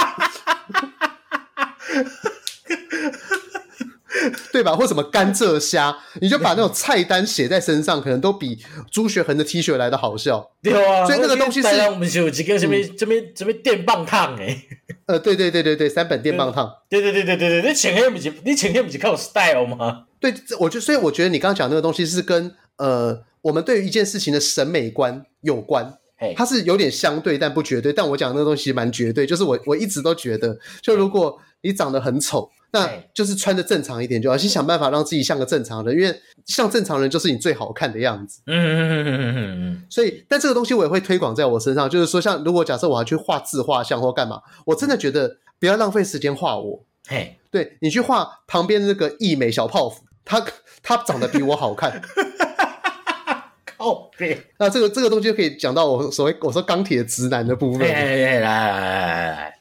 [4.53, 4.75] 对吧？
[4.75, 8.59] 或什么甘蔗虾，你就把那种菜单写在身上，可能都比
[8.91, 10.51] 朱学恒的 T 恤来的好笑。
[10.63, 14.63] 对啊，所以那个东西是我们有几个什么这边这边电棒烫哎。
[15.07, 16.73] 呃，对对对对对，三本电棒烫。
[16.89, 20.05] 对对对对对对，你穿起来不是你穿起来不是靠 style 吗？
[20.21, 25.99] 对，我就所以我觉得你刚刚讲那个东西是跟呃我们对于一件事情的审美观有关。
[26.37, 32.49] 它是有点相对但不绝对，但我讲那个东西蛮绝对，就是我我一直都觉得，就如果你长得很丑。
[32.73, 38.41] 那就是穿的正常一点就好，先想办法让自己像个正常人，因为像正常人就是你最好看的样子。
[38.47, 39.87] 嗯嗯嗯嗯嗯嗯。
[39.91, 46.83] 所以，但这个东西我也会推广在我身上，就是说，像如果假设我要去画自画像或干嘛，我真的觉得不要浪费时间画我。
[47.07, 50.43] 嘿，对，你去画旁边那个艺美小泡芙，他
[50.83, 52.01] 他长得比我好看。
[53.77, 54.47] 靠北。
[54.59, 57.87] 那这个这个东西就可以讲到我所谓我说钢铁直男的部分。
[57.87, 59.55] 来来来来来，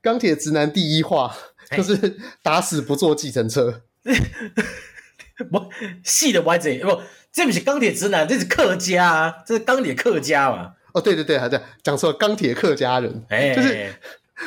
[0.00, 1.36] 钢铁直男第一话。
[1.74, 3.82] 就是打死不坐计程车，
[5.50, 5.66] 不
[6.04, 7.00] 细的歪嘴，不，
[7.32, 10.74] 这不是钢铁直男，这是客家啊，这是钢铁客家嘛。
[10.92, 13.94] 哦，对对对，还在讲说钢铁客家人，哎，就是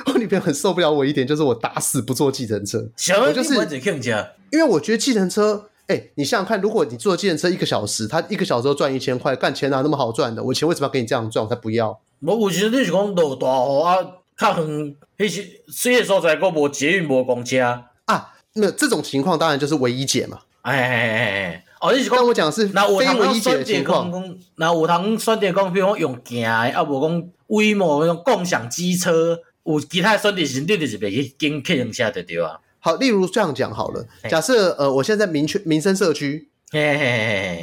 [0.07, 2.89] 我女朋友很受不了我一点，就是我打死不坐计程车。
[3.21, 3.53] 我就是
[4.51, 10.43] 因为我觉得计程车，哎，你想想看，如果你坐计程车一个小时，他一个小时都赚一千块，干钱哪那么好赚的？
[10.43, 11.45] 我钱为什么要给你这样赚？
[11.45, 11.99] 我才不要。
[12.21, 13.97] 我我觉得你是讲落大雨啊，
[14.39, 14.95] 较远。
[15.17, 18.33] 迄是细个所在，阁无捷运，无公车啊。
[18.53, 20.39] 那这种情况当然就是唯一解嘛。
[20.61, 24.11] 哎哎哎哎，哦，你是讲我讲的是非唯一解的情况。
[24.55, 32.59] 那有通选择讲，比如讲用行的，啊，无讲规模那种共享机车，有其他选择是你就是别去跟客人下就对啊。
[32.79, 36.49] 好，例如这样讲好了，假设呃，我现在在民区民生社区，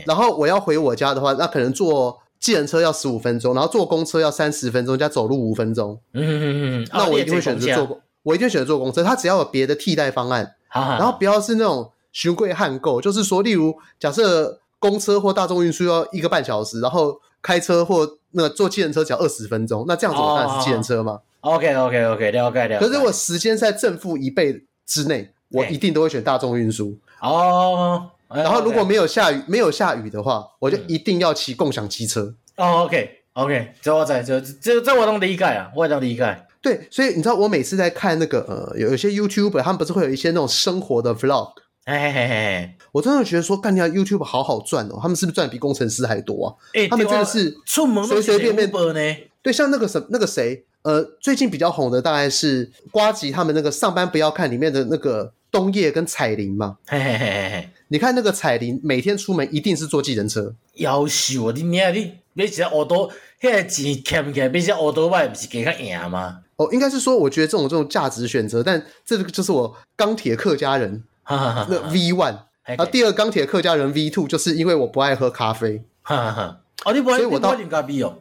[0.07, 5.99] 然后我要回我家的话，那可能坐计程车要十五分钟，然后坐公车要三十分钟，加走路五分钟。
[6.13, 9.03] 嗯嗯嗯嗯，那我一定会选择坐，我一定会选择坐公车。
[9.03, 21.21] 它只要有别的替代方案，然后不要是那种循规汉购，就是说，例如假设公车或大众运输要一个半小时，然后开车或那个坐计程车只要二十分钟，那这样子我当然是计程车嘛。
[21.41, 22.87] OK OK OK，了解了解。
[22.87, 26.99] 可是我时间在正负一倍之内，我一定都会选大众运输。
[27.21, 28.11] 哦。
[28.29, 32.35] 然后如果没有下雨，没有下雨的话，我就一定要骑共享机车。
[32.57, 36.47] 哦，OK，OK，这我在这这这我能理解啊，我也能理解。
[36.61, 41.53] 对，所以你知道我每次在看那个呃，有一些 YouTuber，他们不是会有一些那种生活的 Vlog？
[41.85, 46.49] 嘿嘿嘿，我真的觉得说，干掉 YouTube 好好赚哦，他们是不是赚的比工程师还多啊？
[46.75, 49.17] 哎，他们真的是出门随随便便呢。
[49.41, 56.77] 对，像那个什那个谁，呃，最近比较红的大概是瓜吉他们那个上班不要看里面的那个东叶跟彩铃嘛。
[56.87, 57.71] 嘿嘿嘿嘿嘿。
[57.89, 60.55] 你看那个彩铃，每天出门一定是坐计程车。
[60.77, 61.53] 夭寿啊！
[61.57, 66.41] 你你你买一只欧多，那个钱欠起来，买一只欧多外不是给他赢吗？
[66.57, 75.83] 哦，应该是说，我觉得这种这种价值选择，但这个就是我钢铁客家人那 V one，然后第二钢铁客家人 V two，就是因为我不爱喝咖啡。
[76.03, 78.19] 哈哈，哦，你不爱，所以我到你咖啡哦。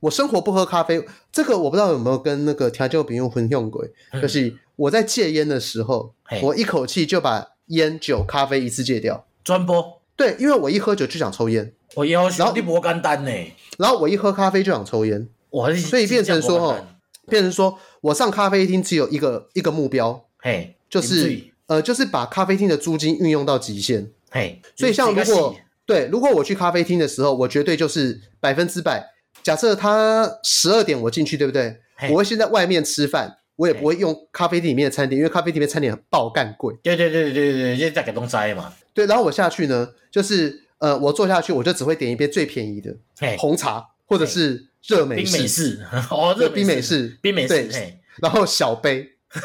[0.00, 3.84] 我生活不喝咖啡，这个我不知道有没有跟那个调酒朋友混用过，
[4.22, 7.48] 就是我在戒烟的时候，我一口气就把。
[7.68, 13.30] 烟酒咖啡一次戒掉，专播对，因为我一喝酒就想抽烟，我要然后你不干单呢，
[13.76, 16.86] 然后我一喝咖啡就想抽烟，我所以变成说哦，
[17.28, 29.06] 变成说我上咖啡厅只有一个一个目标，嘿，就是呃，就是把咖啡厅的租金运用到极限，嘿，所以像如果对，如果我去咖啡厅的时候，我绝对就是百分之百，
[29.42, 31.80] 假设他十二点我进去，对不对？
[32.10, 33.37] 我会先在外面吃饭。
[33.58, 36.72] 我也不会用咖啡店里面的餐点，因为咖啡店里面餐点很爆干贵。
[36.80, 38.72] 对对对对对对，因为在给东摘嘛。
[38.94, 42.94] 对，然后我下去呢，就是呃，我坐下去，我就只会点一杯最便宜的
[43.36, 45.32] 红茶，或者是热美式。
[45.32, 47.48] 冰美式 哦，热冰美式，冰美式。
[47.48, 49.10] 对，然后小杯。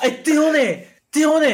[0.00, 0.58] 哎，丢呢，
[1.12, 1.46] 丢呢！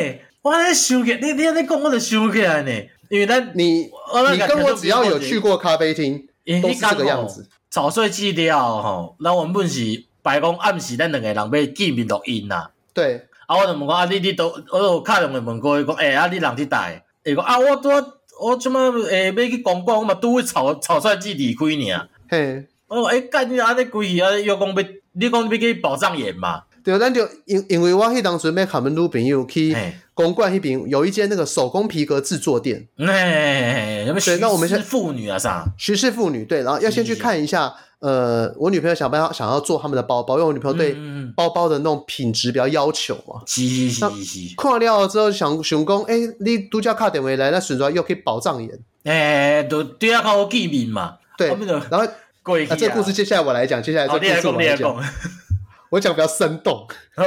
[0.43, 2.71] 我在想起，你你你讲，我就想起来呢。
[3.09, 3.91] 因为咱你
[4.33, 6.29] 你跟我只要有去过咖啡厅，
[6.63, 7.49] 都是这个样子。
[7.75, 12.71] 草率记了吼，咱原本是白讲暗时咱两个人要见面录音啦。
[12.93, 16.79] 对，啊，我就问讲啊，你你都，我有敲两个问过伊讲，诶，啊，你人伫倒？
[17.25, 18.79] 伊讲啊，我我我即么
[19.11, 22.09] 诶要去公馆，我嘛拄去草草率去离开尔。
[22.29, 24.83] 嘿，哦，诶，干你安尼规去啊，又讲要，
[25.15, 26.63] 你讲要去宝藏岩嘛？
[26.85, 29.75] 对，咱就因因为我迄当时要他们女朋友去
[30.13, 32.87] 公馆迄边有一间那个手工皮革制作店。
[32.99, 35.65] 哎，对，那我们是妇女啊，啥？
[35.79, 37.75] 徐氏妇女，对，然后要先去看一下。
[38.01, 40.95] 呃，我女朋友想办法想要做他们的包包，因为我女朋友对
[41.35, 43.41] 包包的那种品质比较要求嘛。
[43.47, 44.55] 是是是是。
[44.59, 48.79] 看了之后想想讲，哎，你度假卡点回来，那选出来又可以宝藏岩。
[49.05, 51.15] 哎，都对啊，靠见面嘛。
[51.39, 52.07] 对，然后
[52.69, 54.95] 那这个故事接下来我来讲，接下来这个故事我来讲。
[55.95, 56.85] 我讲比较生动，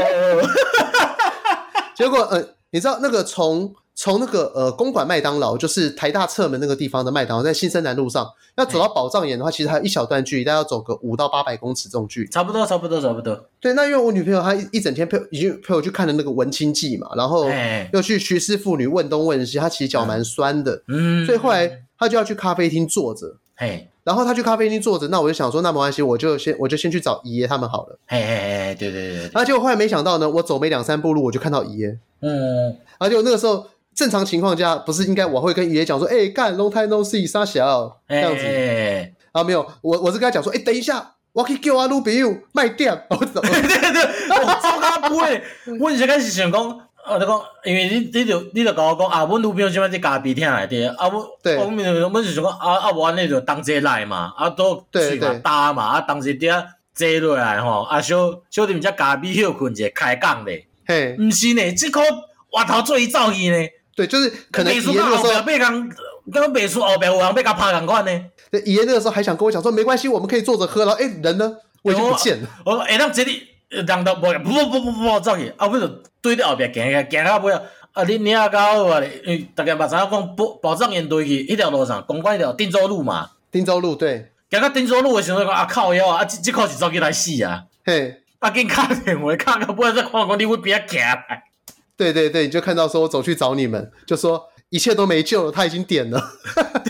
[1.95, 12.29] 结果呃，你知道那个从从那个呃公馆麦当劳，就是台大侧门那个地方的麦当劳，在新生南路上，要走到宝藏岩的话，其实还有一小段距离，大概要走个五到八百公尺这种距离。
[12.29, 13.41] 差不多，差不多，差不多。
[13.61, 17.49] 对，那因为我女朋友她一一整天陪已经陪我去看了那个文青记嘛，然后
[17.93, 23.87] 又去徐氏妇女问东问西，她其实脚蛮酸的，嗯，所以后来她就要去咖啡厅坐着，嘿。
[24.07, 27.99] 然后他去咖啡厅坐着，那我就想说，那没关系，我就先我就先去找姨爷他们好了。
[28.07, 29.21] 嘿嘿嘿，对对对，对。
[29.23, 31.87] 然后结果后来没想到呢，我走没两三步路，我就看到姨爷。
[32.21, 32.67] 嗯。
[32.97, 38.45] 然后就那个时候，正常情况下不是应该我会跟姨爷讲说，哎，干 long time no see，沙小这样子。
[38.45, 39.11] 哎。
[39.33, 42.97] 啊，没有，我我是跟他讲说，哎，等一下，我可以叫阿卢比友卖掉。
[43.11, 43.41] 我走。
[43.41, 45.43] 对对对，我超他不会，
[45.81, 46.86] 我一开始想讲。
[47.07, 47.17] 啊！
[47.17, 62.01] 你讲，因为你你就你就甲我讲啊，阮女朋友即摆伫咖啡厅内底，啊，阮我们阮是想讲啊啊，无安尼就同齐来嘛，啊都去嘛搭嘛，啊同齐伫遐坐落来吼，啊小小啉只咖啡休困者开讲咧，嘿，毋是呢，即个
[62.51, 65.89] 外头做伊走去呢，对，就是可能伊那个时候，被人
[66.33, 68.11] 刚别墅后边有人被甲拍共款呢，
[68.51, 71.55] 对，伊那个时候还想跟我讲说，没关系，我们可以坐着喝了，诶，人呢？
[71.83, 73.43] 我已经不见了，我说诶，那这里。
[73.69, 75.87] 人都无不不不不不走去，啊，我就
[76.21, 77.61] 对伫后壁行行行到尾啊！
[77.93, 79.01] 啊，你你也搞好啊！
[79.25, 83.31] 因为大家嘛知影讲宝宝藏岩对去迄条路上，公馆迄条定州路嘛。
[83.51, 84.31] 定州路对。
[84.49, 86.21] 行到定州路的时阵讲啊靠腰啊！
[86.21, 87.63] 啊，即即口是走去来死啊！
[87.83, 91.43] 嘿，啊，紧敲电话，敲到尾再看讲你会边仔行来。
[91.97, 96.21] 对对对，你就看到说我走去找你们，就说一切都没救了，他已经点了。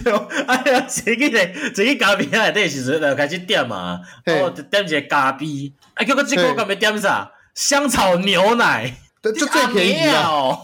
[0.04, 5.72] 对哦，哎呀，坐起来坐去咖啡内底时阵就开始点嘛，哦，点一个咖啡。
[5.94, 7.32] 啊，结果这个干要点啥？
[7.54, 10.58] 香草牛奶，对，就最便宜啊。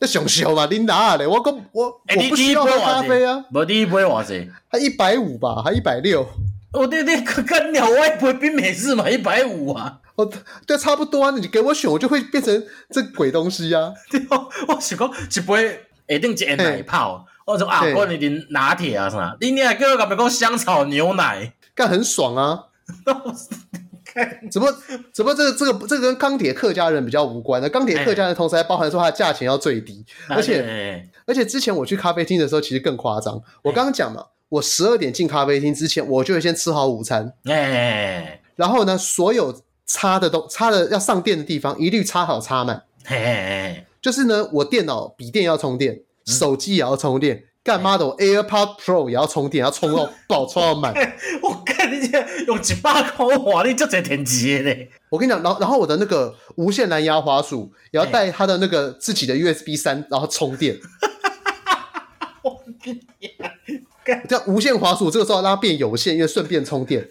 [0.00, 1.26] 那上小嘛，你拿嘞？
[1.26, 3.44] 我讲我我不需要喝咖啡啊。
[3.52, 4.50] 无第一杯偌济？
[4.68, 6.26] 还一百五吧，还一百六。
[6.72, 9.98] 我对对，跟鸟外一杯冰美式嘛，一百五啊。
[10.16, 10.30] 哦，
[10.66, 11.30] 对，差不多啊。
[11.30, 13.92] 你给我选，我就会变成这鬼东西啊。
[14.10, 19.36] 对哦，我想讲一杯一定一奶泡，我说啊，可能点拿铁啊啥。
[19.40, 22.64] 你你还给我搞别讲香草牛奶，干很爽啊。
[24.50, 24.74] 怎么
[25.12, 27.68] 怎么这个这个这个跟钢铁客家人比较无关呢？
[27.68, 33.40] 钢铁客家人同时还包含说它的价钱要最低，而且而且之前我去咖啡厅的时候其实更夸张。
[33.62, 37.32] 我刚刚讲嘛，我十二点进咖啡厅之前，我就会先吃好午餐，
[38.56, 42.82] 然后呢，所有插的东插的要上电的地方一律插好插满，
[44.00, 47.44] 就是呢，我电脑笔电要充电，手机也要充电。
[47.64, 50.94] 干妈的，我 AirPod Pro 也要充电，要充到 爆，充到满。
[51.42, 54.88] 我看你这用一百块哇，你这才天机嘞！
[55.10, 60.78] 我跟你讲，然后然后我的那个无线蓝牙滑鼠也要带它的那个自己的 USB 三，然后充电。
[62.42, 63.28] 我跟你
[64.06, 67.06] 讲，这样无线滑鼠这个时候让它变有线，因为顺便充电。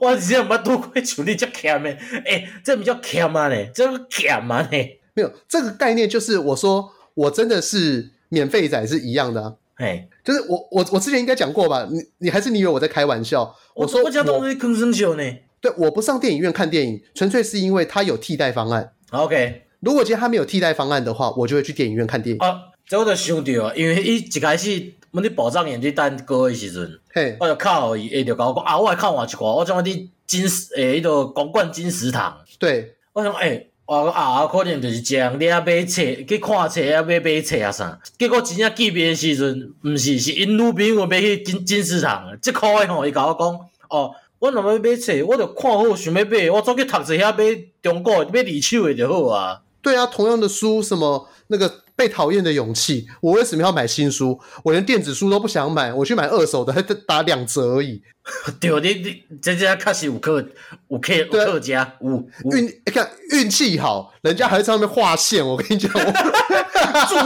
[0.00, 1.90] 我直接把多亏处理这欠的，
[2.24, 3.70] 哎，这比较欠嘛嘞？
[3.74, 4.98] 这个欠嘛呢？
[5.14, 8.10] 没有这个概念，就是我说我真的是。
[8.30, 11.86] 免费仔是一样的、啊，哎，就是我我我之前应该讲过吧？
[11.88, 13.54] 你你还是你以为我在开玩笑？
[13.74, 15.38] 我说我讲东西更生锈呢。
[15.60, 18.90] 对，我不上电影院看电影，纯粹是因为它有替代方案。
[19.10, 22.44] OK，如果今天他没有替代方案的话，我就会去电影院看电影。
[22.44, 32.36] 啊，这我就想到啊，因为伊一开始我们保障员在等歌的时阵，嘿，我就靠伊，伊就讲啊，我来看我一个，我讲你金石诶，迄个光棍金石堂。
[32.58, 33.48] 对，我想诶。
[33.48, 37.98] 欸我啊，可能就是这样，你啊买册去看册啊，买买册啊啥。
[38.18, 42.36] 结果真正见面的时阵，毋是，是因女朋友买去金金市场。
[42.40, 43.48] 即块诶吼，伊甲我讲，
[43.90, 47.44] 哦，我若要买册，我着看好想要买，我总去读一下买
[47.82, 49.60] 中国买二手诶就好啊。
[49.82, 51.83] 对啊，同样的书，什么那个。
[51.96, 54.38] 被讨厌的勇气，我为什么要买新书？
[54.64, 58.02] 我连电子书都不想买，我去买二手的，还 打两折而已。
[58.58, 60.44] 对，你你这这确实有客
[60.88, 62.10] 有客有客家有
[62.56, 65.46] 运，你看运气好，人家还在上面画线。
[65.46, 65.92] 我跟你讲，
[67.08, 67.16] 注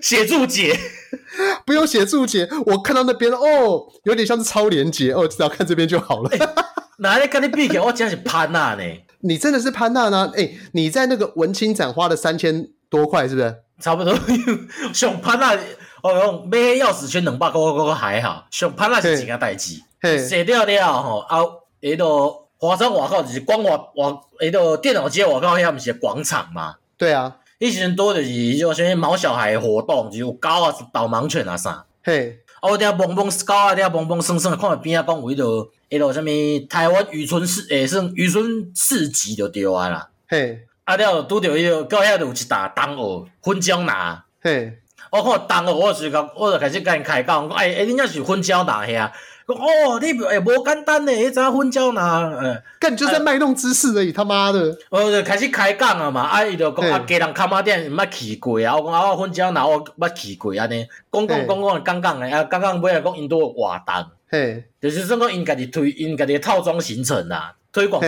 [0.00, 0.76] 写注解
[1.66, 6.30] 不用写注解，我看到那边哦，有点像是超连接哦，只要看这边就好了。
[7.00, 8.82] 哪里跟你比起来，我真是潘娜呢？
[9.20, 10.32] 你真的是潘娜呢？
[10.36, 13.62] 哎，你在那个文青展花了三千多块，是不是？
[13.80, 14.12] 差不多，
[14.92, 15.56] 上潘那，
[16.02, 18.44] 我讲买钥匙圈两百块，我觉还好。
[18.50, 19.80] 上潘那是一件代志，
[20.28, 21.38] 写掉了吼，啊，
[21.80, 26.74] 迄个华山外口就是光华华，迄个电脑街外口遐毋是广场嘛？
[26.96, 31.84] 对啊，以前多就是迄种啥物毛小孩活动，就是有狗啊，导盲犬啊啥。
[32.02, 40.08] 嘿，啊，我底下蹦蹦狗啊，底下蹦蹦生生，看边仔讲有迄个，迄个啥物台湾渔村市，诶，算渔村市集就对啊啦。
[40.26, 40.64] 嘿。
[40.88, 44.24] 啊了，拄着迄个，到遐就有一沓东蚵粉胶拿。
[44.40, 44.72] 嘿，
[45.10, 48.94] 我看同学，我就甲，我就开始甲因开讲，讲，哎哎，恁遐是粉胶拿遐？
[48.96, 49.12] 讲
[49.48, 54.74] 哦，你诶无简单诶，迄只粉胶拿，诶，干你就在卖弄知识而已，他妈的！
[54.88, 63.94] 我就开始开讲啊嘛，啊伊就讲啊，家人崁仔顶毋捌去过啊，我讲啊，我粉胶拿我捌去过安尼，讲讲讲讲讲讲诶，啊讲讲尾来讲因都活动，
[64.30, 68.00] 嘿，就是说讲因家己推因家己诶套装行程啦，推广。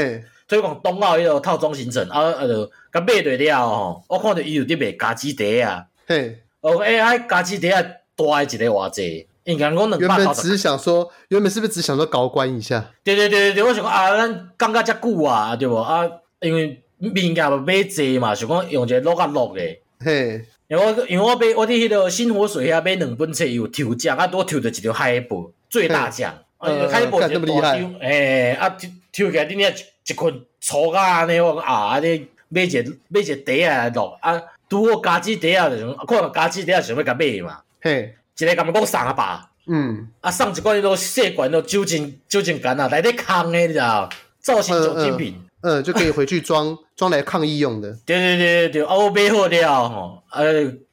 [0.51, 4.03] 推广冬奥迄个套装行程，啊啊，就甲买对了吼。
[4.09, 7.83] 我看着伊有伫卖家己茶啊，嘿，哦，哎，哎，家己茶啊，
[8.17, 9.99] 大诶一个偌济，应该讲两百。
[9.99, 12.85] 原本只是想说，原本是不是只想说高官一下？
[13.05, 16.05] 对对对对，我想讲啊，咱讲甲遮久啊，对无啊？
[16.41, 19.81] 因为物件嘛买济嘛，想讲用一个录啊录诶。
[20.01, 29.73] 嘿，因为我因为我买我伫迄个新活水遐买两本册，有抽奖啊，多抽着一条海报最大奖，呃，海报就大张，诶，啊，抽抽起来恁遐。
[30.11, 37.61] 一群粗啊，安尼我讲啊，安尼买一个买一个袋啊来录啊，拄好家己袋啊，就看家己袋啊想要甲买嘛。
[37.81, 39.51] 嘿，一个甲咪讲送啊吧。
[39.67, 44.09] 嗯，啊送一罐迄落细罐的酒精酒精干啊，内底空的你知道？
[44.41, 47.93] 造型酒精瓶，嗯，就可以回去装装来抗议用的。
[48.07, 50.41] 对对对对，啊我买好了吼，啊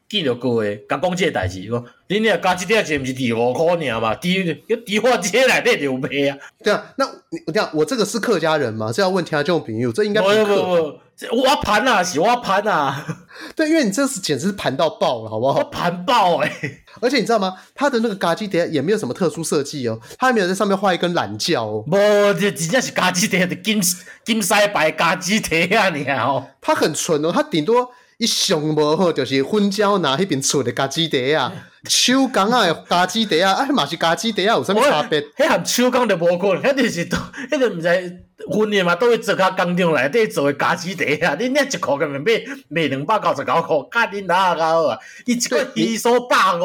[0.09, 4.15] 记着各位，甲讲这个代志，讲恁遐家己袋钱毋是伫五块尔嘛？
[4.15, 6.37] 伫伫化街内底就有卖啊。
[6.63, 8.91] 对啊，那你这样，我这个是客家人嘛？
[8.91, 10.55] 这要问其他这种朋友，这应该不是客。
[10.55, 10.99] 不不不，
[11.43, 13.05] 我盘啊，是我盘啊。
[13.53, 15.61] 对，因为你这是简直是盘到爆了，好不好？
[15.65, 16.83] 盘爆哎、欸！
[17.01, 17.55] 而且你知道吗？
[17.75, 21.83] 他的那个家己袋也没有什么特殊设计哦，他还没有在上面画一根懒觉哦。
[21.85, 21.97] 不，
[22.39, 23.81] 这真正是家己袋的金
[24.23, 25.89] 金丝白家己袋啊！
[25.89, 27.91] 你看哦，他很纯哦，他顶多。
[28.17, 31.53] 一上无好，就是粉胶拿迄边出的家己袋啊，
[31.87, 35.21] 手工啊，咖鸡底啊，哎嘛是咖鸡底啊，有啥物差别？
[35.37, 37.15] 迄含手工就无可能，迄就是都，
[37.51, 41.35] 迄就毋知分的嘛，都会做甲工厂内底做诶咖鸡底啊。
[41.35, 44.97] 恁遐一箍根本卖卖两百九十九箍，甲恁哪个好啊？
[45.25, 46.63] 伊一个一收百五，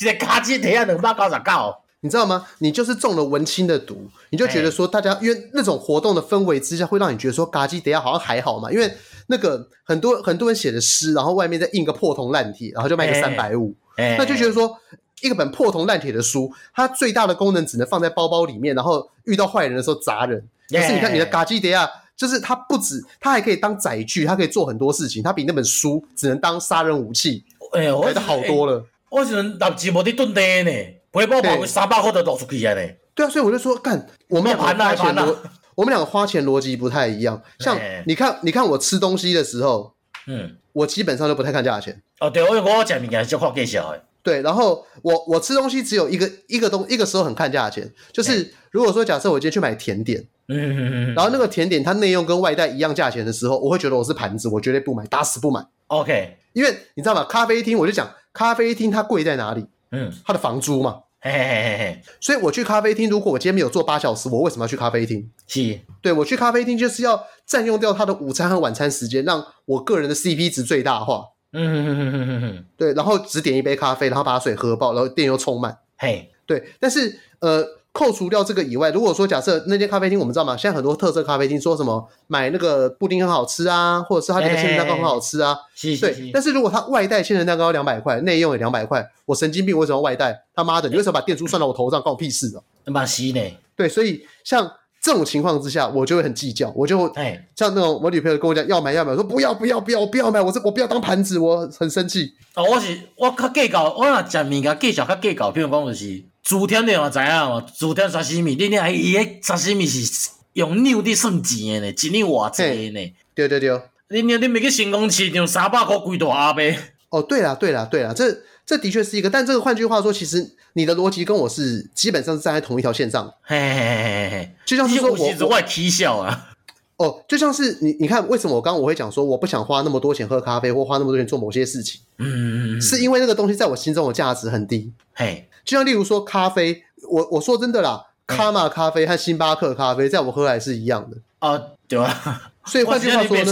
[0.00, 1.74] 一个咖鸡底啊，两百九十九。
[2.00, 2.46] 你知道吗？
[2.58, 8.90] 你就是中了文青的毒，你就觉得说大家因为那种活动的氛围之下，会让你觉得说咖鸡底下好像还好嘛，因为
[9.26, 14.78] 那个很多很多人写的诗，然后外面再印个破铜烂铁，然后就卖个三百五，那就觉得说
[15.22, 20.42] 一个本破铜烂铁的书，它最大的功能只能放在包包里面，然后遇到坏人的时候砸人。
[20.70, 28.84] 可是你看你的嘎基迪亚，就是它不止，它还可以当载具，它可以做很多事情，它比那本书只能当杀人武器，哎，来的好多了。
[29.08, 30.70] 我只能拿纸模的炖的呢。
[31.12, 32.74] 背包跑个三百块都倒出去啊！
[32.74, 32.80] 呢，
[33.14, 35.34] 对啊，所以我就说，干，我们两个花钱逻，
[35.76, 37.40] 我们两个花钱逻辑不太一样。
[37.60, 39.94] 像你看，你看我吃东西的时候，
[40.26, 42.02] 嗯，我基本上都不太看价钱。
[42.18, 44.00] 哦，对，我我讲物件就看介绍诶。
[44.22, 55.64] 对，然后我我吃东西只有一个一个东一个时候很看价钱，就是如果说假设我今天去买甜点，嗯，然后那个甜点它内用跟外带一样价钱的时候，我会觉得我是盘子，我绝对不买，打死不买。
[55.86, 57.22] OK，因为你知道吗？
[57.24, 59.66] 咖啡厅我就讲咖啡厅它贵在哪里？
[59.92, 61.02] 嗯，它的房租嘛。
[61.20, 65.30] 嘿嘿嘿嘿，所以我去咖啡厅，如果我今天没有坐八小时，我为什么要去咖啡厅？
[65.46, 71.24] 是，对，我去咖啡厅就是要占用掉他的午餐和晚餐时间，让我个人的 CP 值最大化。
[71.52, 75.78] 嗯哼哼哼哼哼，对，然后只点一杯咖啡，然后把水喝爆，然后电又充满。
[75.96, 77.66] 嘿，对，但是呃。
[77.96, 80.54] 扣除掉这个以外，如果说假设那间咖啡厅，我们知道吗？
[80.54, 86.30] 现在很多特色咖啡厅说什么买那个布丁很好吃啊，或者是他那个千层蛋糕很好吃啊，欸、对。
[86.30, 90.38] 但是如果它外带千层蛋糕两百块，内用也两百块，我神经病，我为什么要外带？
[90.54, 92.60] 他妈的，你为什么把店租算到我头上，关我屁事啊？
[92.84, 93.40] 那么稀呢？
[93.74, 94.70] 对，所以像
[95.02, 102.34] 这种情况之下，我就会很计较，我就哎，像那种我女朋友跟我讲要买要买，我说不要不要不要我不要买，我这我不要当盘子，我很生气。
[102.54, 106.24] 哦，我是我较计较，我若食物件计较较计较，比如讲就是。
[106.46, 107.60] 诸天你嘛知影嘛？
[107.76, 113.14] 诸天沙西米，你你伊个沙西米是用纽的算钱的呢，一纽偌济呢？
[113.34, 116.62] 对对对，你你你每个成功市场三百块几大阿伯？
[117.10, 118.32] 哦，对啦对啦对啦，这
[118.64, 123.26] 这的确是一个，但这个换句话说，其实你的逻辑跟我是基本上是站在同一条线上。
[123.42, 126.50] 嘿嘿嘿嘿嘿，就像是说我我外踢笑啊。
[126.98, 132.00] 哦，就像是你你看，为什么我刚刚我会讲说我不想花那么多钱喝咖啡，或花那么多钱做某些事情？
[132.18, 134.92] 嗯嗯嗯，是因为那个东西在我心中的价值很低。
[135.12, 135.48] 嘿。
[135.66, 142.52] 就像例如说咖啡，我我说真的啦，卡玛咖啡和星巴克咖啡，在我喝来是一样的啊，对吧。
[142.66, 143.44] 所以 换句话说呢。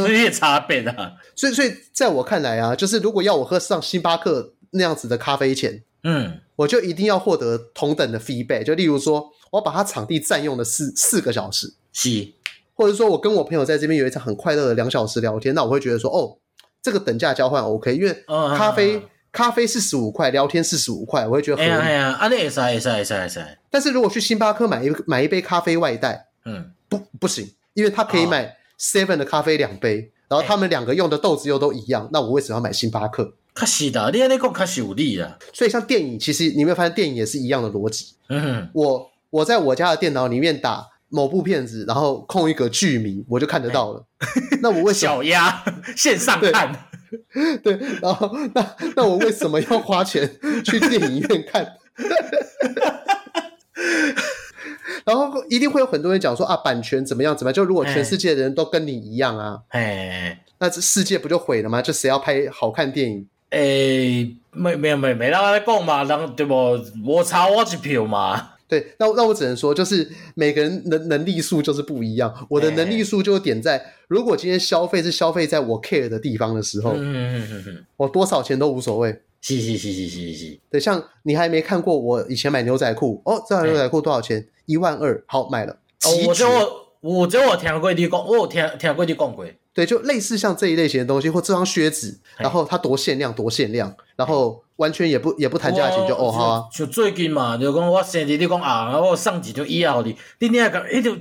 [1.34, 8.62] 所以所以在我看来啊，就是如果要我喝上星巴克那样子的咖啡钱，嗯，我就一定要获得同等的 feedback。
[8.62, 12.28] 就例如说，我把它场地占用了四四个小时，是，
[12.74, 16.38] 或者说我跟我朋友在这边有一场很快乐的两小时聊天，那我会觉得说，哦，
[16.80, 18.24] 这个等价交换 OK，因为
[18.56, 19.02] 咖啡。
[19.34, 21.68] 咖啡四十五块，聊天四十五块，我会觉得合理。
[21.68, 23.44] 哎呀，啊，那也是，也是，也是，也是。
[23.68, 33.34] 但是如果去星巴克买一买一杯咖啡外带，嗯，不不行，因为他可以买 seven 的咖啡两杯，然后他们两个用的豆子又都一样，那我为什么要买星巴克？
[33.52, 35.36] 可是的，你那个可是有利的。
[35.52, 38.14] 所以像电影，其实你有没有发现电影也是一样的逻辑？
[38.28, 44.04] 嗯，我我在我家的电脑里面打某部片子，然后空一个剧名，我就看得到了。
[44.62, 45.64] 那我为什么小鸭
[45.96, 46.88] 线上看？
[47.62, 50.28] 对，然后那那我为什么要花钱
[50.64, 51.66] 去电影院看？
[55.04, 57.54] 然后一定会有很多人讲说啊，版权怎么样怎么样？
[57.54, 61.82] 就如果全世界的人都跟你一样啊，哎，那这世界不就毁了吗？
[61.82, 63.26] 就谁要拍好看电影？
[63.50, 66.54] 哎，没没有没没让他讲嘛，让对不？
[67.04, 68.53] 我差我一票嘛。
[68.74, 72.34] 对，那那我只能说，就是每个人能能力数就是不一样。
[72.50, 79.16] 我的能力数就点在，如果今天消费是消费在我 care 的地方的时候，嗯嗯嗯嗯，我多少钱都无所谓。
[79.40, 80.58] 是是是是是是。
[80.70, 84.44] 对，像你还没看过我以前买牛仔裤哦，这条牛仔裤多少钱？
[84.66, 85.72] 一万二，好买了。
[86.04, 89.46] 哦，我就我我就我听过你讲，我有听听过你讲过。
[89.72, 96.64] 对，就类似像这一类型的东西，或这双靴子，然后它多限量，多限量，然后完全也不也不谈价钱，就哦好啊。
[96.72, 101.20] 就最近嘛，就讲我生日，你讲啊，我送几条衣啊，你你你讲，迄条就一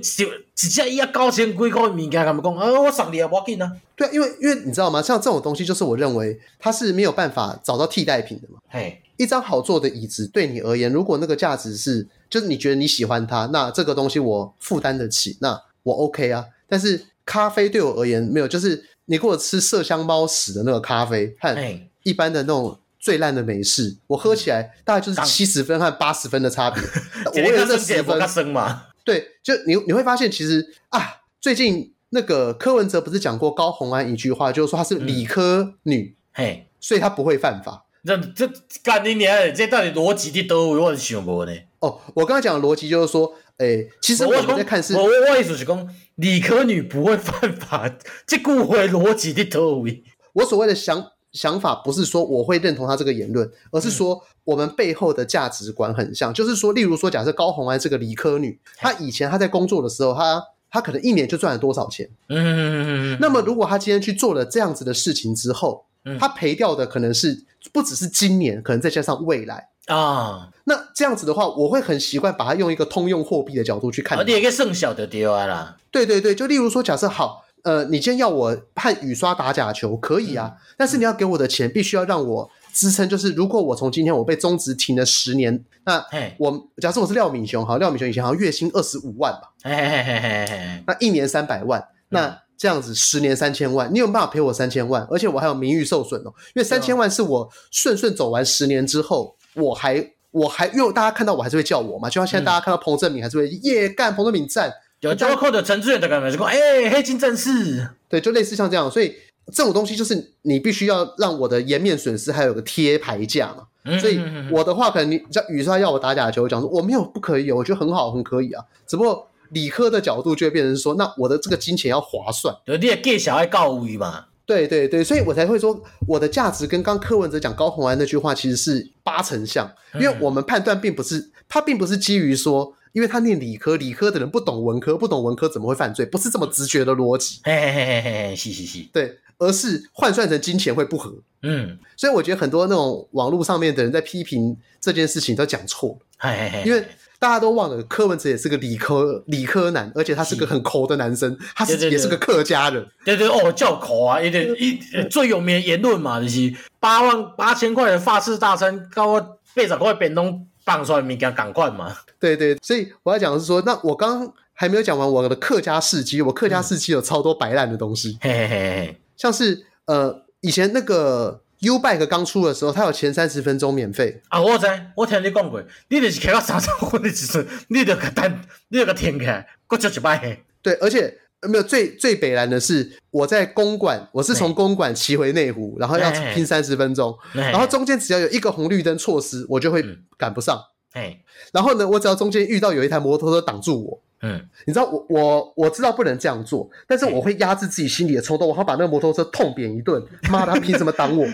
[0.54, 3.70] 只衣啊，九千几块物件，他们讲啊，我送你也无要紧啊。
[3.94, 5.00] 对啊，因为因为你知道吗？
[5.00, 8.58] 像这种东西，就是我认为它是没有办法找到替代品的嘛。
[8.68, 16.46] 嘿，一张好坐的椅子对你而言，如果那个价值是，就是你觉得你喜欢它，那这个东西我负担得起，那我 OK 啊。
[16.68, 21.56] 但是咖啡对我而言没有，就是你给我吃麝香猫屎的那个咖啡和
[22.02, 26.82] 一般的那种最烂的美式，我喝起来大概就是七十分和八十分的差别。
[27.26, 37.84] 我为了这十分嘛，对，就你你会发现其实啊，最近那个柯文哲不是讲过高红安一句话，就是说她是理科女，嘿，所以她不会犯法。
[38.02, 38.50] 这这
[38.82, 39.52] 干你娘！
[39.54, 40.78] 这到底逻辑伫倒位？
[40.78, 41.52] 我是想无呢。
[41.80, 47.94] 哦，我刚才讲的逻辑就是说，诶、欸，其实我们在看是，我我我意思是讲，理科女不会犯法，
[48.26, 50.02] 这句话逻辑伫倒位？
[50.32, 56.32] 我所谓的想想法，不是说我会认同他这个言论，而是说我们背后的价值观很像。
[56.32, 62.08] 嗯、就是说，例如说，假设高红安是个理科女，她以前她在工作的时候，她她可能一年就赚了多少钱？
[62.28, 63.18] 嗯嗯嗯嗯。
[63.20, 65.84] 那么，如果她今天去做了这样子的事情之后，
[66.20, 70.50] 她赔掉的可能是不只是今年，可能再加上未来啊。
[70.64, 74.24] 那这样子的话，我会很习惯把它用一个通用货币的角度去看。
[74.24, 75.76] 你也可以剩小的丢啊啦。
[75.90, 77.43] 对对对，就例如说，假设好。
[77.64, 83.08] 呃，你今天要我和雨刷打假球可以啊，嗯、但是你要给我的钱必须要让我支撑。
[83.08, 86.04] 就是如果我从今天我被中职停了十年，那
[86.38, 95.02] 我假设我是廖敏雄，好，廖敏雄以前好像月薪二十五万吧，嘿嘿嘿嘿嘿，那一年三百万，那这样子十年三千万，你有办法赔我三千万？
[95.10, 104.70] 而且我还有名誉受损哦，因为三千万是我顺顺走完十年之后，我还我还因为大家看到我还是会叫我嘛，就像现在大家看到彭正敏还是会耶干彭正敏赞。
[105.10, 109.14] 有包括的陈志远的感觉，就说：“哎，黑金战士，对，就类似像这样，所以
[109.52, 113.64] 这种东西就是你必须要让我的颜面损失还有个贴牌价嘛。
[113.84, 114.18] 嗯、所以
[114.50, 118.64] 我的话，可能你叫雨刷要我打假球，我讲说我没有不可以，我觉得很好，很可以啊。
[118.86, 124.24] 只不过理科的角度就会变成说，那我的这个金钱要划算，有点给小孩告位嘛。
[124.46, 125.78] 对对对，所以我才会说
[126.08, 136.06] 我的价值跟刚柯文哲讲高红安那句话其实是八成像，因为我们判断并不是他并不是基于说。”因为他念理科，理科的人不懂文科，不懂文科怎么会犯罪？
[136.06, 137.40] 不是这么直觉的逻辑。
[137.42, 141.12] 嘿嘿嘿嘿嘿，是是是，对，而是换算成金钱会不合。
[141.42, 145.98] 嗯，所以我觉得很多那种网络上面的人在批评这件事情都讲错。
[146.18, 146.86] 嘿嘿嘿，因为
[147.18, 152.86] 大家都忘了柯文哲也是个理科理科男，而且他是个很抠的男生，他是也是个客家人。
[153.04, 154.78] 对对，对哦，叫抠啊，一点一
[155.10, 159.20] 最有名的言论嘛，就是八万八千块的法式大餐，高我
[159.52, 160.46] 八十块便当。
[160.64, 161.96] 放出来物件赶快嘛！
[162.18, 174.40] 对对，所以我要讲的是说，那我刚刚还没有讲完我的客家事迹，我客家事迹有超多白烂的东西，嘿嘿嘿嘿，像是呃，以前那个 U Bike 刚出的时候，它有前三十分钟免费啊！
[174.40, 180.42] 我知，我听你讲过，你就是开到三十分的时候，你就个单，你就个停开，我就一摆。
[180.62, 189.84] 对，而且没有最最北烂的是，我在公馆，我是从公馆骑回内湖，然后要拼三十分钟，然后中间只要有一个红绿灯措施，我就会
[190.16, 190.60] 赶不上。
[190.92, 191.18] 哎，
[191.52, 200.00] 然后呢，我只要中间遇到有一台摩托车挡住我，嗯，你知道我我我知道不能这样做，但是我会压制自己心里的冲动，我要把那个摩托车痛扁一顿。
[200.30, 201.26] 妈的，他凭什么挡我？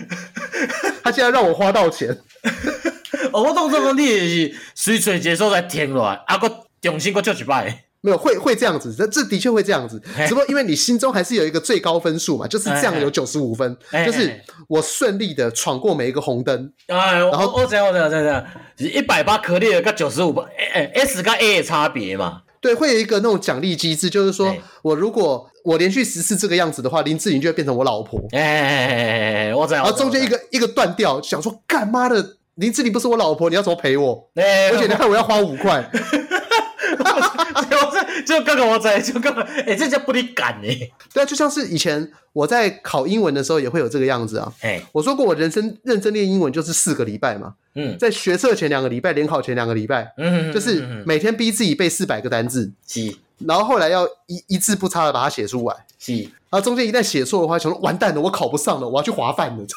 [1.03, 2.17] 他竟然让我花到钱。
[3.33, 7.85] 哦、我动这个你是随随接受在停落来，啊，个重新个叫一摆。
[8.01, 16.71] 没有会会这样子，这这的确会这样子，只不过因为你心中还是有一个最高分数嘛，就是这样有九十五分，就是我顺利的闯过每一个红灯。
[16.87, 18.45] 哎，然后我这样我这样这样，
[18.77, 20.43] 一百八可以跟九十五分，
[20.73, 22.41] 哎 S 跟 A 的差别嘛？
[22.59, 28.19] 对，会有一个那种奖励机制，就是说我如果我连续十次这个样子的话，林志玲就会变成我老婆。
[28.31, 34.27] 哎，我这样，然后中间一个一个断掉，想说干妈的林志玲不是我老婆，你要怎么赔我？
[34.35, 35.87] 而且你看我要花五块。
[38.25, 40.67] 就刚刚我在，就刚刚，哎、欸，这叫不离敢呢。
[41.13, 44.51] 对啊，就像是以前我在考英文的时候，也会有这个样子啊。
[44.61, 47.55] 哎，我说过，我人生认真练英文就是四个礼拜嘛。
[47.75, 52.71] 嗯，在学测前两个礼拜，联考前两个礼拜，嗯，就是每天逼自己背四百个单字。
[52.87, 55.75] 是，然后后来要一一字不差的把它写出来。
[55.97, 59.65] 是，然后中间一旦写错的话，想说完蛋了，我考不上了，我要去划饭了。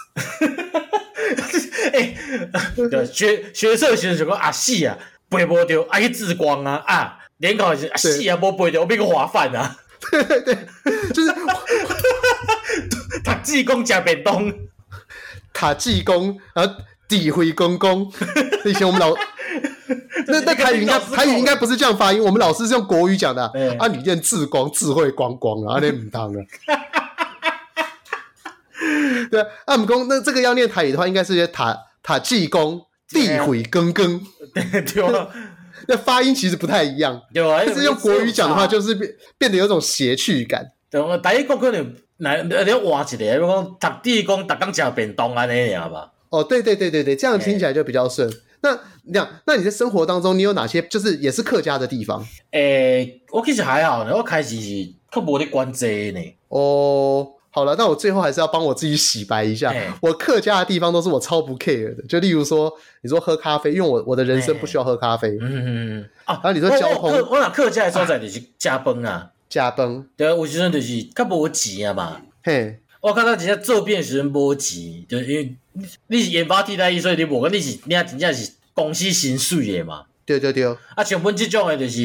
[1.92, 2.14] 哎、
[2.90, 7.18] 欸，学学测时就讲啊，死啊，背不掉，啊去自光啊啊。
[7.38, 9.76] 联考是死啊，无背着，我变个滑饭啊！
[10.10, 10.56] 对对对，
[11.12, 11.32] 就是
[13.24, 14.52] 塔济公加便当，
[15.52, 16.74] 塔济公然后
[17.08, 18.10] 诋毁公公。
[18.64, 19.14] 以前我们老
[20.26, 23.50] 那那台语应该台语应该不是这样发音，我们老师是用国语讲的啊。
[23.78, 26.40] 啊，你念智光智慧光光啊，那唔当啊。
[29.30, 34.20] 对啊，啊，姆公那这个要念台语的话，应该是塔塔济公地毁公公。
[34.52, 35.28] 对啊。
[35.88, 40.72] 那发音其实不太一样，对啊，但是用国语讲的话，就是变变得有种谐趣感。
[40.90, 46.12] 对，第一个可能来来挖一个，比如讲读地工，逐工食便当安尼样吧。
[46.30, 48.28] 哦，对对对对对，这样听起来就比较顺。
[48.30, 52.26] 欸、那这样，那你在生活当中，你有哪些就是也是客家的地方？
[52.52, 56.20] 诶、欸，我其实还好呢，我开始是较无咧关这呢。
[56.48, 57.28] 哦。
[57.54, 59.70] 好了，那我最后还是要帮我自己洗白一下。
[59.70, 65.28] 嘿我客家的地方都是我超不 care 的，就例如说，你说喝咖啡，因为我我的人生不需要喝咖啡。
[65.40, 65.64] 嗯嗯
[66.00, 66.10] 嗯。
[66.24, 70.04] 啊，然后你说交通，我讲客家的所在就是加崩啊，加崩。
[70.16, 72.20] 对啊，有时阵就是较无钱啊嘛。
[72.42, 75.54] 嘿，我看到人家做变时阵无钱，就因为
[76.08, 80.06] 你是研发替代役，所以你无讲你是你真正是公司薪水的嘛。
[80.26, 80.66] 对对对。
[80.96, 82.00] 啊，像阮即种的，就是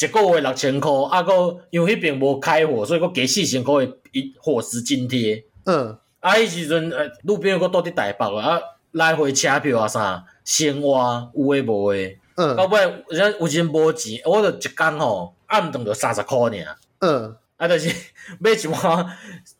[0.00, 5.44] 一个月六千块，啊，搁因为迄边无开火，所以搁加四千块的一伙食津贴。
[5.64, 5.96] 嗯。
[6.20, 8.60] 啊，迄时阵呃，女朋友搁住伫台北啊，
[8.92, 12.18] 来回车票啊啥，生活有诶无诶。
[12.36, 12.56] 嗯。
[12.56, 12.80] 到尾
[13.10, 16.52] 有有阵无钱，我着一工吼暗顿着三十箍尔。
[17.00, 17.36] 嗯。
[17.56, 17.88] 啊，就是
[18.40, 19.16] 买一碗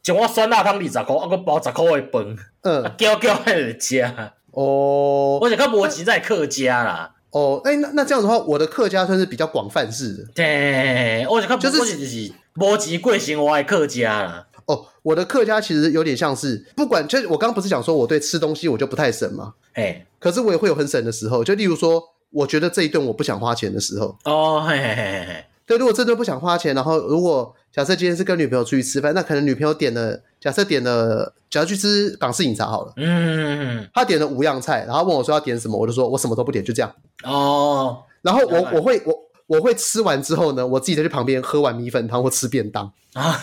[0.06, 4.30] 一碗酸辣汤二十箍，啊，搁包十箍诶饭，嗯， 啊，叫叫迄个食。
[4.52, 7.14] 哦，我是较无钱在客家啦。
[7.32, 10.24] 哦，哎、欸，那那这样的话，我的客家算是比较广泛式的。
[10.34, 14.46] 对，我是看就是就是无钱过生活的客家啦。
[14.66, 19.54] 哦，我的客家其实有点像是，不管就我刚刚不是讲说我对吃东西我就不太省嘛。
[19.74, 24.16] 哎，可是我也会有很省的时候，就例如说，我觉得这一顿我不想花钱的时候。
[24.24, 25.44] 哦，嘿嘿嘿嘿嘿。
[25.70, 36.92] 对，如果这顿不想花钱，然后如果假设今天是跟女朋友出去吃饭，那可能女朋友点了，假设点了，假设去吃港式饮茶好了，嗯，他点了五样菜，然后问我说要点什么，我就说我什么都不点，就这样。
[37.22, 39.14] 哦，然后我我会我
[39.46, 43.40] 我会吃完之后呢，我自己再去旁边喝碗米粉汤或吃便当啊。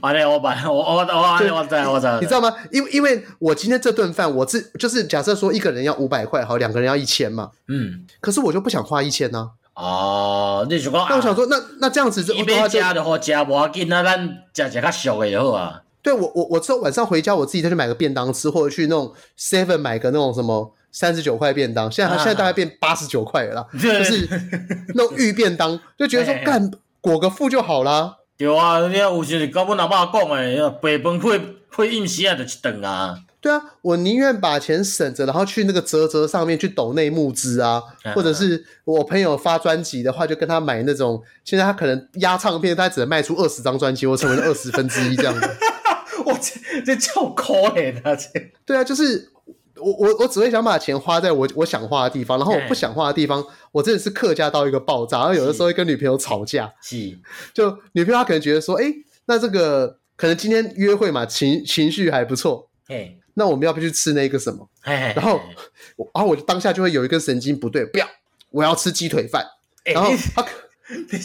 [0.00, 2.54] 完了，我把我我我我在我在，你知道吗？
[2.70, 9.50] 因为因为我今天这顿饭，我自就是假设说一个人要五百块，好，两个人要一千嘛，嗯，可是我就不想花一千呢。
[9.74, 15.82] 哦，你就讲，那我想说，那那这样子就，一边加的话加不要紧，那咱加加较俗的也好啊。
[16.02, 24.28] 对，我我我之后晚上回家，我自己再去买个便当吃，或者去那种 seven 买个那种什么三十九块便当，现在、啊、现在大概变八十九块了啦， 就是
[24.94, 26.70] 那种御便当，就觉得说 干
[27.00, 28.16] 裹个腹就好啦。
[28.36, 33.16] 对啊，你有时根本老爸讲诶，白饭配配饮食啊，就一顿啊。
[33.42, 37.82] 对啊，我宁愿把钱省着，然后去那个泽泽上面去抖内募资啊，
[38.14, 41.20] 或者是我朋友发专辑的话，就跟他买那种。
[41.42, 45.40] 现在他可能压唱片，他只能卖出二十张专辑，我成为了二十分之一这样子。
[46.24, 48.14] 我这这叫可怜啊！
[48.14, 49.28] 这对啊，就是
[49.74, 55.18] 我我我只会想把钱花在我我想花的地方，然后我不想花的地方，我真的是客家到一个爆炸。
[55.18, 57.18] 然后有的时候会跟女朋友吵架，是
[57.52, 58.84] 就女朋友她可能觉得说，哎，
[59.26, 63.16] 那这个可能今天约会嘛，情情绪还不错，哎。
[63.34, 64.68] 那我们要不去吃那个什么？
[64.84, 65.40] 然后，
[66.14, 68.06] 然后我就当下就会有一根神经不对，不要，
[68.50, 69.44] 我要吃鸡腿饭。
[69.84, 70.44] 欸、然后他，
[71.10, 71.18] 你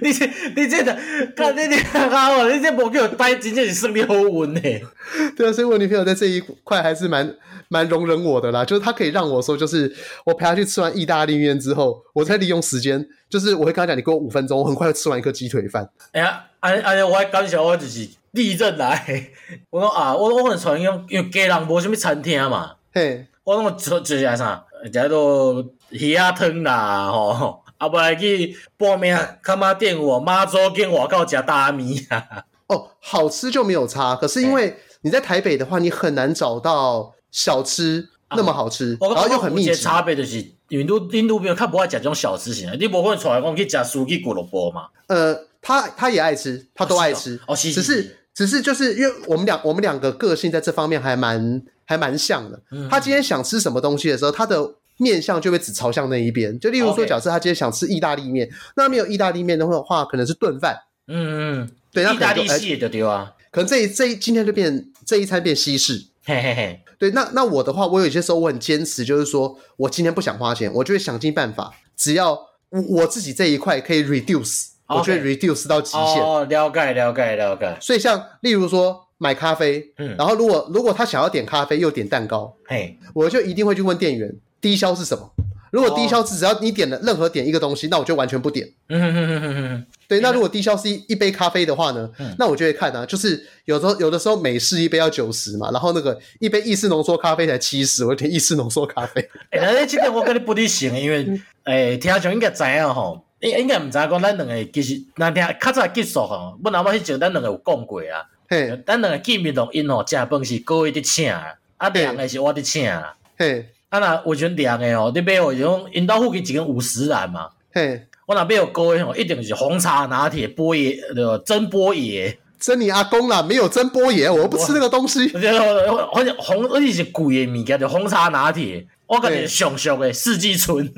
[0.00, 0.96] 你这你这的，
[1.34, 4.60] 看你你好，你这没给我带，真正是生理好稳呢。
[5.36, 7.34] 对啊，所以我女朋友在这一块还是蛮
[7.68, 9.92] 蛮容忍我的啦，就是她可以让我说，就是
[10.24, 15.88] 我陪她去吃完意大利面之后，我再利用时间，就是我会跟她讲，你给我五分钟，我很快就吃完一个鸡腿饭。
[16.12, 18.08] 哎呀，哎哎呀，我还感谢我就是。
[18.34, 19.30] 地震来，
[19.70, 32.44] 我讲啊，我我可能传因因为家人无啥物餐厅嘛，嘿，我拢做做些啥，叫做鱼仔汤啦，吼，啊不来去报名看妈店我妈祖跟我告食大米啊。
[32.66, 39.74] 哦，好吃就没有差，可是因为你在台北的话，你很难找到小吃那么好吃，啊、然后又很密集。
[39.74, 44.88] 差别就是，因为你印度朋友较不爱食这种小吃型的，你无可能出来讲去食酥鸡咕噜煲嘛。
[45.06, 48.18] 呃，他他也爱吃，他都爱吃，哦，是，只是。
[48.34, 52.60] 只是就是因为我们两我们两个个性在这方面还蛮还蛮像的。
[52.90, 56.58] 他今天想吃什么东西的时候，他的面向就会只朝向那一边。
[56.58, 60.76] 就例如说，假设他今天想吃意大利面，那没有意大利面的话，可能是炖饭。
[61.06, 63.32] 嗯嗯，对，那意大利系的对啊。
[63.52, 66.06] 可能这一这一今天就变这一餐变西式。
[66.24, 66.80] 嘿嘿嘿。
[66.98, 72.32] 对，那那我的话，我有些时候我很坚持，就是说我今天不想花钱，我就会想尽办法，只要
[72.70, 74.73] 我我自己这一块可以 reduce。
[74.88, 76.22] 我觉得 reduce 到极限。
[76.22, 77.76] 哦，了解了解了解。
[77.80, 85.30] 所以像例如说买咖啡，嗯，然后如果如果他想要点咖啡又点蛋糕，嘿，我就一定会去问店员低消是什么。
[85.70, 88.64] 如果低消是只要你点了任何点一个东西，那我就完全不点。
[88.90, 89.86] 嗯哼哼哼哼哼。
[90.06, 92.08] 对，那如果低消是一一杯咖啡的话呢，
[92.38, 99.20] 那我就会看啊，就是有时候有的时候美式一杯要九十嘛，然后那个一杯意式浓缩咖啡才七十，我点意式浓缩咖啡。
[99.50, 103.24] 哎，那今天我跟你不离行，因为哎，听众应该知啊吼。
[103.44, 108.24] 应应该毋知影讲，咱两个其实咱听较早结束吼，阮阿妈迄阵咱两个有讲过啊。
[108.48, 111.30] 嘿，咱两个见面录音吼，食饭是各位伫请，
[111.76, 112.90] 啊凉的是我伫请。
[113.36, 117.50] 嘿，啊那有阵凉的吼，你买哦，种因兜附近一间五十人嘛。
[117.72, 122.38] 嘿，我若买有各位吼，一定是红茶拿铁波爷呃真波野。
[122.64, 125.30] 真你阿公啦，没有蒸波野，我不吃那个东西。
[125.34, 128.86] 而且红而且是贵的物件，就红茶拿铁。
[129.06, 130.90] 我感觉上上的四季春，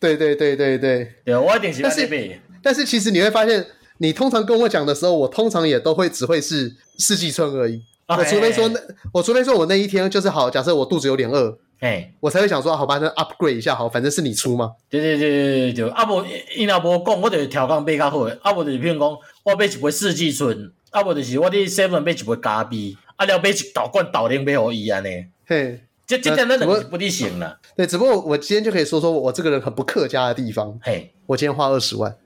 [0.00, 3.64] 对对对对对，对我一定是但是但是其实你会发现，
[3.98, 7.80] 你通常跟我讲的时候，我通常也都会只会是四季春而已。
[8.08, 8.80] 我除非说那，
[9.12, 14.72] 我除非说我那一天就是好，假设我肚子有点饿，哎，我才会想说好吧，那 upgrade 一下好，反正是你出嘛。
[14.90, 16.24] 对对对对对，啊不，
[16.56, 18.26] 伊若无讲，我就调缸买较好。
[18.42, 19.08] 啊不，就比如讲，
[19.44, 25.26] 我买一杯四季春，啊无就是我伫 seven 买一杯咖啡，啊了买一倒罐豆奶买互伊安尼。
[25.44, 27.58] 嘿，这这点咱两个是不离行啦。
[27.76, 30.78] 对，只不过我今天就可以说说我这个人很不客家的地方。
[30.80, 32.16] 嘿，我今天花二十万。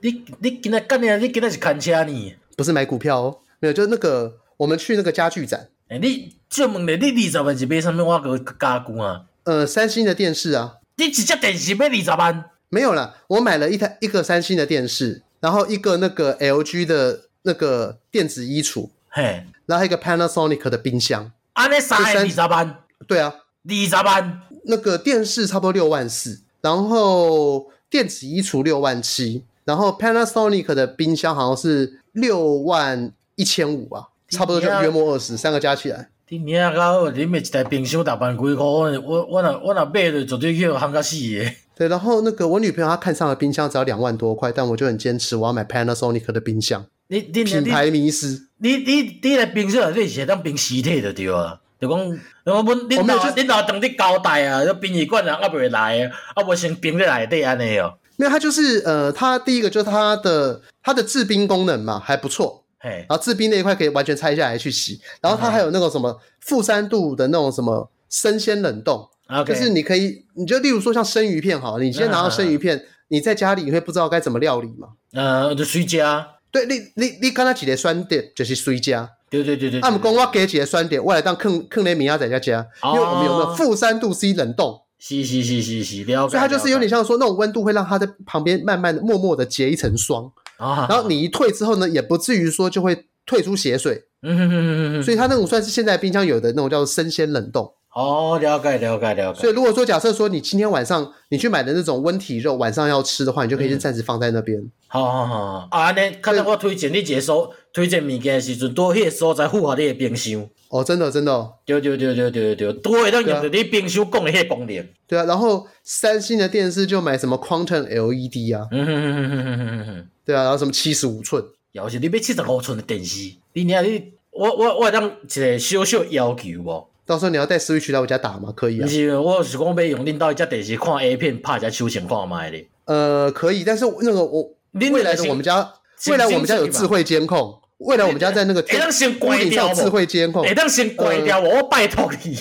[0.00, 2.34] 你你今仔干你你今仔是看车呢？
[2.56, 5.68] 不是买股票哦，没有，就那个我们去那个家具展。
[5.88, 8.02] 诶、欸，你就问你，你二十万是买什么？
[8.02, 9.26] 我个家具啊？
[9.42, 10.76] 呃，三星的电视啊。
[10.96, 12.44] 你一只电视买二十万？
[12.70, 21.30] 没有啦，我买了一台一个三星的电视，然后一个那个 LG 的那个电子衣橱，嘿，然后一个 Panasonic 的冰箱。
[21.52, 22.78] 安尼三二十万？
[23.06, 23.34] 对啊，
[23.68, 24.40] 二十万。
[24.64, 29.44] 那个电视差不多六万四，然后电子衣橱六万七。
[29.64, 36.10] 然后 Panasonic 的冰箱好像是六万一千五吧，差不多就约莫二十，三个加起来。
[36.28, 41.50] 你你啊，搞你买一台冰箱大半几块，我我我那我那买的绝对去喊个死的。
[41.76, 46.86] 对，然后那个我女朋友她看上了冰箱只要两万多块，但我就很坚持我要买 Panasonic 的冰箱。
[47.08, 48.48] 你你品牌迷思。
[48.58, 51.60] 你你你来冰箱你是当冰尸体的对啊？
[51.80, 51.98] 就讲
[52.46, 57.98] 我们领导领导等你交代啊，要殡仪馆人还未来，啊不先冰在内底安尼哦。
[58.16, 69.08] 没有，它就是呃，它第一个就是它的它的制冰功能嘛还不错，嘿，然后制冰那一块可以完全拆下来去洗，然后它还有那种什么负三度的那种什么生鲜冷冻.
[69.46, 74.88] 就是你可以，你就例如说像生鱼片好，你今天拿到生鱼片，你在家里你会不知道该怎么料理嘛？
[75.12, 84.80] 呃，就水加，对，你你你刚才几个酸点就是水加，对对对对，他们讲我给几个酸点，我来当坑坑雷米亚在家加，因为我们有那种负三度 C 冷冻。
[85.00, 86.30] 是是是是是，了解。
[86.30, 90.86] 所以它就是有点像说那种温度会让它在旁边慢慢的、默默的结一层霜啊。
[90.88, 94.04] 然后你一退之后呢，也不至于说就会退出血水。
[94.22, 95.02] 嗯哼哼哼哼。
[95.02, 97.70] 所以它那种算是现在冰箱有的那种叫做生鲜冷冻。
[97.94, 99.40] 哦，了解了解了解。
[99.40, 104.60] 所以如果说假设说你今天晚上你去买的那种温体肉，晚上要吃的话，你就可以先暂时放在那边。
[104.88, 105.68] 好好好。
[105.70, 110.48] 啊，那看到我推荐你解说推荐物件的时阵，多迄个所在符合你的冰箱。
[110.68, 114.88] 哦，真的真的、哦，对对对对对对，多会当用到你冰箱讲的迄个功能。
[115.06, 128.52] 对啊，然后三星的电视就买什么 Quantum LED 啊，嗯哼哼哼哼哼哼哼，对啊，然后什么七十五寸，要是你买七十五寸的电视，你你你，我我我当一个小小要求哦，到时候你要带 Switch 来我家打吗？
[128.56, 128.84] 可以啊。
[128.84, 132.64] 不是，我是讲要用恁到一家电视看 A 片，拍一下休闲看卖的。
[132.86, 135.72] 呃，可以，但是那个我未来的我们家，
[136.08, 137.60] 未来我们家有智慧监控。
[137.78, 142.38] 未来我们家在那个屋顶上智慧监控，哎，当先关掉我，我拜托你，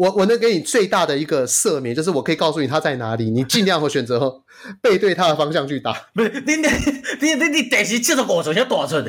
[0.00, 4.42] 我我能给你最大的一个赦免，就是我可以告诉你他在哪里，你尽量会选择
[4.80, 5.92] 背对他的方向去打。
[6.14, 6.66] 不是，你你
[7.20, 9.04] 你你你电视七十五寸才大寸，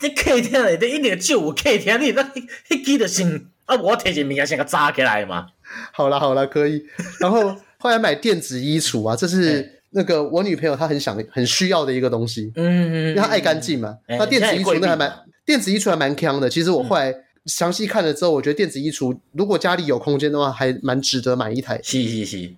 [0.00, 2.22] 你客厅里的一点就有客厅里，那
[2.68, 5.46] 迄记得先啊，我提前物件先给扎起来嘛。
[5.92, 6.84] 好了好了，可以。
[7.18, 9.72] 然后后来买电子衣橱啊，这是。
[9.90, 15.10] 那个我女朋友她很想很需要的一个东西，嗯嗯，因为她爱干净嘛，那、欸、电子衣橱那还蛮
[15.46, 16.50] 电子衣橱还蛮锵的。
[16.50, 17.14] 其实我后来
[17.46, 21.80] 详细看了之后，我觉得电子衣橱如果家里有空间的话，还蛮值得买一台。
[21.82, 22.54] 是是是，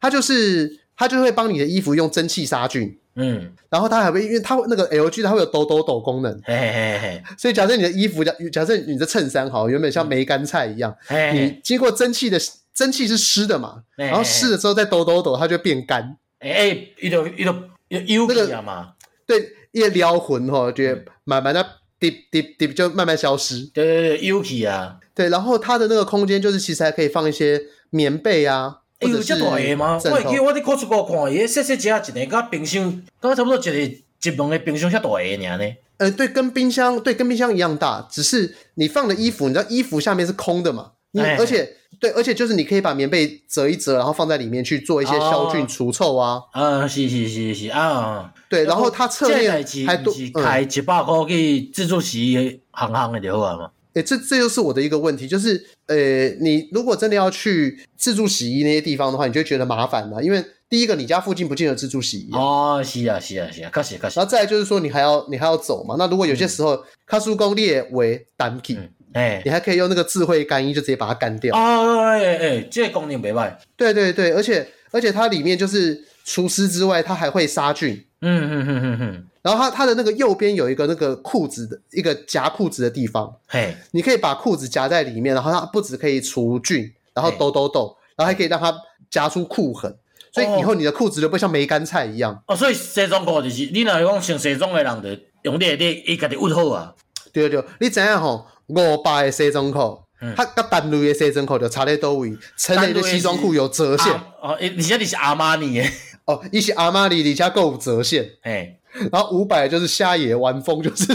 [0.00, 10.94] 它就是它就会帮你的衣服用蒸汽杀菌，嗯，然后它还会因为它那个 LG 它会有抖抖抖功能，嘿嘿嘿，所以假设你的衣服假假设你的衬衫好原本像梅干菜一样，
[11.32, 12.38] 你经过蒸汽的
[12.74, 16.16] 蒸汽是湿的嘛，然后湿了之后再抖抖抖，它就会变干。
[16.40, 17.54] 哎、欸，伊就伊就
[17.88, 18.94] 有气啊嘛，
[19.26, 20.82] 对，一撩魂吼，就
[21.24, 21.64] 慢慢的
[22.10, 23.60] 滴滴滴就慢慢消失。
[23.72, 24.98] 对对对，，U K 啊。
[25.14, 28.78] 对，然后它的那个空间就是其实还可以放一些棉被啊。
[28.98, 30.00] 有这大个吗？
[30.04, 35.76] 我记得我伫 Costco 看，伊个细细只啊，一个甲冰箱，刚差不多一个一门的冰箱遐大个尔呢。
[35.98, 40.92] 呃，对，跟冰箱对跟冰箱一样大，只是你放的衣服，你知道衣服下面是空的嘛？
[41.12, 46.40] 你而且对，而且就是你可以把棉被折一折，然后放在里面去做一些消菌除臭啊。
[46.52, 48.32] 啊，是是是是啊。
[48.48, 53.70] 对，然后它侧面还多开一百块去自助洗衣行行的就好嘛。
[53.94, 60.22] 诶，这这就是我的一个问题，就是呃，你如果真的要去自助洗衣那些地方的话，你就觉得麻烦了。
[60.24, 62.30] 因为第一个，你家附近不见得自助洗衣。
[62.32, 64.18] 哦，是啊是啊是啊，确实确实。
[64.18, 65.96] 然后再来就是说，你还要你还要走嘛。
[65.98, 68.78] 那如果有些时候，卡苏公列为单体。
[69.14, 71.56] 哎、欸，你还可以用那个智慧干衣，就直接把它干掉。
[71.56, 73.58] 哦，哎、欸、哎，这个功能没坏。
[73.76, 78.04] 对对对，而且而且它里面就是除湿之外，它还会杀菌。
[78.20, 79.26] 嗯嗯嗯嗯嗯。
[79.42, 83.34] 然后它它的那个右边有一个那个裤子的一个夹裤子的地方。
[83.48, 88.72] 嘿，你可以把裤子夹在里面，然后它不止可以除菌，然后抖抖抖，然后还可以让它
[89.10, 89.92] 夹出裤痕，
[90.32, 92.40] 所以以后你的裤子就不会像梅干菜一样。
[92.46, 96.94] 哦，所以西装裤就是你若讲穿西装的人，就用这个伊家己捂好啊。
[97.32, 98.46] 对对，你知影吼？
[98.74, 100.02] 五百的西装裤，
[100.36, 102.36] 它跟单类的西装裤就差在多位。
[102.56, 105.92] 成人的西装裤有折线哦，而且你是阿玛尼耶
[106.26, 108.28] 哦，你是阿玛尼，你家够有折线。
[108.42, 108.78] 哎，
[109.10, 111.12] 然后五百就是瞎野玩风，就是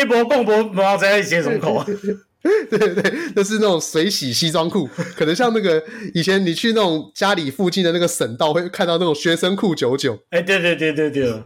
[0.00, 1.84] 一波共波不知道在写什么口。
[2.70, 5.82] 对对对，就是那种水洗西装裤，可能像那个
[6.14, 10.16] 以前你去那种家里附近的那个省道，会看到那种学生裤九九。
[10.30, 11.42] 哎，对对对对 对，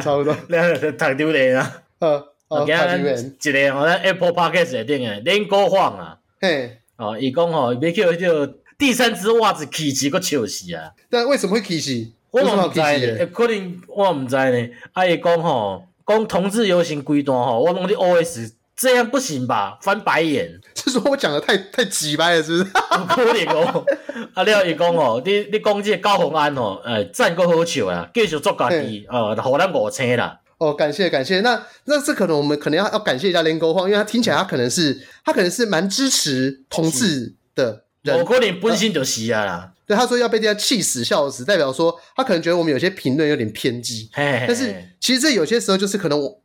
[0.00, 0.34] 差不多。
[0.48, 1.82] 两个太丢脸啊！
[2.00, 8.28] 呃，我今日一个吼咱 Apple Podcast 里面的连歌晃啊，嘿，哦，伊讲吼，别叫叫
[8.76, 10.90] 第三只袜子起起个笑死啊！
[11.08, 12.12] 但为什么会起起？
[12.32, 14.68] 我唔知呢，可能我唔知呢。
[14.92, 18.54] 啊，伊讲吼，讲同志游行规段吼，我拢伫 OS。
[18.74, 19.76] 这样不行吧？
[19.82, 22.70] 翻白眼， 是说我讲的太太直白了，是不是？
[23.14, 23.84] 可 怜哦，
[24.32, 30.39] 啊，廖伊讲哦，你你讲这高虹安哦，哎，赞个好笑啊，继续做家己呃，互咱五星啦。
[30.60, 39.72] 哦，感谢感谢，那那这可能我们可能要要感谢一下连沟晃，因为他听起来他可能是他可能是蛮支持同志的人，我可能本身就是啊啦。
[39.86, 46.40] 对，他说要被人家气死笑死，代表说他可能觉得我们有些评论有点偏激，嘿嘿嘿，但是其实这有些时候就是可能我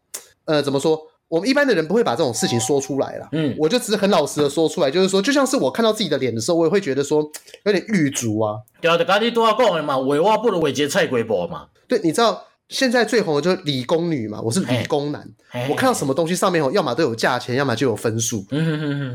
[0.45, 0.99] 呃怎么说？
[1.27, 7.27] 我们一般的人不会把这种事情说出来啦，嗯，我就只是很老实的说出来，就是说，就像是我看到自己的脸的时候，我也会觉得说
[7.65, 8.57] 有点郁卒啊。
[8.79, 11.65] 对啊，就刚才都要讲的嘛，为我不如为这菜龟婆嘛。
[11.87, 15.27] 对，你知道现在最红的就是理工女嘛，我是理工男，
[15.69, 18.45] 我看到什么东西上面哦要么都有价钱，要么就有分数。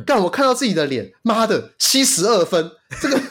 [0.06, 2.70] 但我看到自己的脸，妈的，七十二分，
[3.00, 3.20] 这个，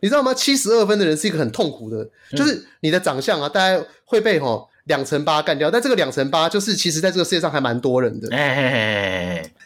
[0.00, 0.34] 你知道吗？
[0.34, 4.68] 七十二分的人是一个很痛苦的，就是你的长相啊，大家会被吼。
[4.86, 8.26] 两成八干掉，但这个两成八就是其实在这个世界上还蛮多人的。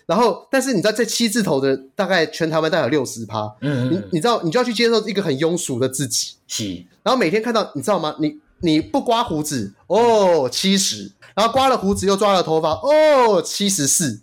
[0.06, 3.40] 然后，但是你知道这七字头的大概全台湾大概有六十趴。
[3.60, 3.92] 嗯嗯。
[3.92, 6.34] 你你知道，你就要去接受一个很庸俗的自己。
[6.46, 6.84] 是。
[7.02, 8.14] 然后每天看到，你知道吗？
[8.20, 11.12] 你你不刮胡子哦，七十。
[11.34, 14.22] 然后刮了胡子又抓了头发哦，七十四。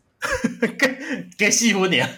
[0.79, 0.97] 给
[1.37, 2.09] 给细乎你啊。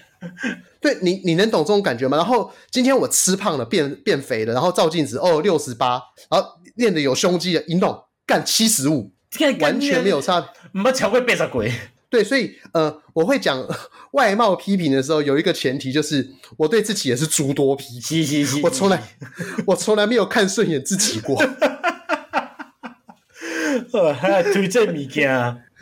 [0.80, 2.18] 对你你能懂这种感觉吗？
[2.18, 6.00] 然后今天我吃胖了，变变肥了，然后照镜子哦，六十八。
[6.30, 8.00] 然后练的有胸肌的，一弄。
[8.28, 9.12] 干七十五，
[9.60, 11.72] 完全没有差，没超过八十鬼。
[12.16, 13.62] 对，所以呃，我会讲
[14.12, 18.62] 外貌批评的时候，有一个前提就是我对自己也是诸多批评。
[18.64, 19.04] 我从来
[19.68, 21.38] 我从来没有看顺眼自己过。
[23.92, 25.30] 呃， 还推荐物件，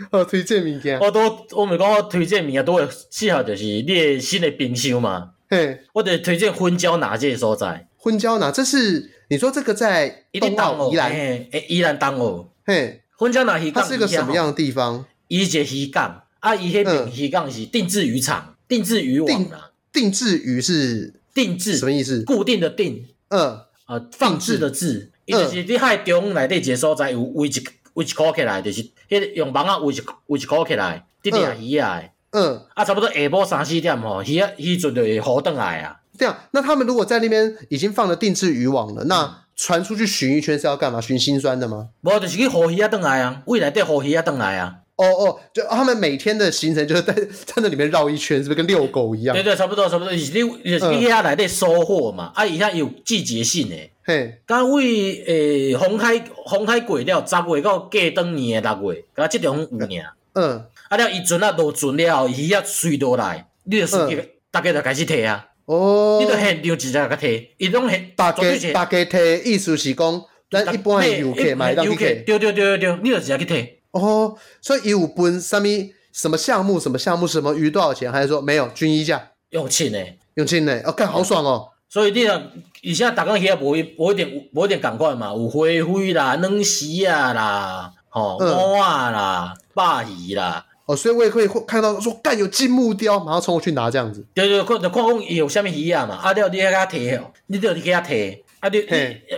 [0.10, 0.98] 呃， 推荐物件。
[1.00, 5.34] 我都我们讲我推荐物件都会适合就是你的新的冰箱嘛。
[5.48, 7.88] 嘿，我得推荐婚胶哪这所在？
[7.98, 8.50] 婚胶哪？
[8.52, 9.12] 这是。
[9.30, 15.06] 你说这个在东澳宜兰，诶，宜兰东澳，嘿，婚胶那鱼港，它是个什么样的地方？
[15.34, 19.72] 伊一个鱼缸，啊，伊迄边鱼缸是定制渔场，定制渔网啦。
[19.92, 22.24] 定制鱼是定制什么意思？
[22.24, 27.64] 固定的定，嗯，呃，放置的置，伊就是你海中内底一个所在有围一
[27.96, 36.00] 围一箍起来，就是迄用网啊围一围一箍起来，直直鱼啊，嗯，啊，差不多下晡三四点吼，鱼啊鱼就会浮转来啊。
[36.16, 41.02] 这样，那他们如果在那边已经放了定制渔网了，那传出去巡一圈是要干嘛？
[41.02, 41.90] 巡心酸的吗？
[42.02, 44.82] 无，就是去河鱼啊，等来啊，未来带河鱼啊，等来啊。
[45.04, 49.36] 哦哦，就他们每天的行程就是在在那里面绕一圈，是不是跟遛狗一样？
[49.36, 50.14] 对对，差不多差不多。
[50.14, 52.32] 你你你下来得收获嘛？
[52.36, 53.92] 啊，以下有季节性诶。
[54.06, 60.06] 嘿，刚为诶红海红海过了十月到过当年的六月，刚这种有年。
[60.34, 60.66] 嗯。
[60.90, 64.18] 啊了，伊船啊落船了，鱼啊随落来，你就司机
[64.52, 65.48] 大家就开始提啊。
[65.66, 68.44] 哦，你着现场直接甲摕，伊拢现大家
[68.74, 73.70] 大家摕，意思是讲，咱一般的游客买到去摕，对对对对对，你就直接去摕。
[73.94, 75.64] 哦，所以伊有分啥物
[76.12, 78.12] 什么项目，什么项目，什么鱼多少钱？
[78.12, 79.30] 还是说没有均一价？
[79.50, 80.00] 用钱呢，
[80.36, 81.70] 用钱呢，哦，干好爽哦。
[81.88, 82.42] 所以你啊
[82.82, 90.66] 以前逐工遐无一无一点无一点感觉嘛，有花卉啦、软丝啊啦、吼蚵仔啦、鲍鱼啦。
[90.86, 94.26] 哦，所以我也可以看到说，干有金木雕，马上冲过去拿这样子。
[94.34, 98.80] 对对，看就看讲伊有啥物鱼啊嘛，啊，你你给他提哦，你就你给他提，啊，你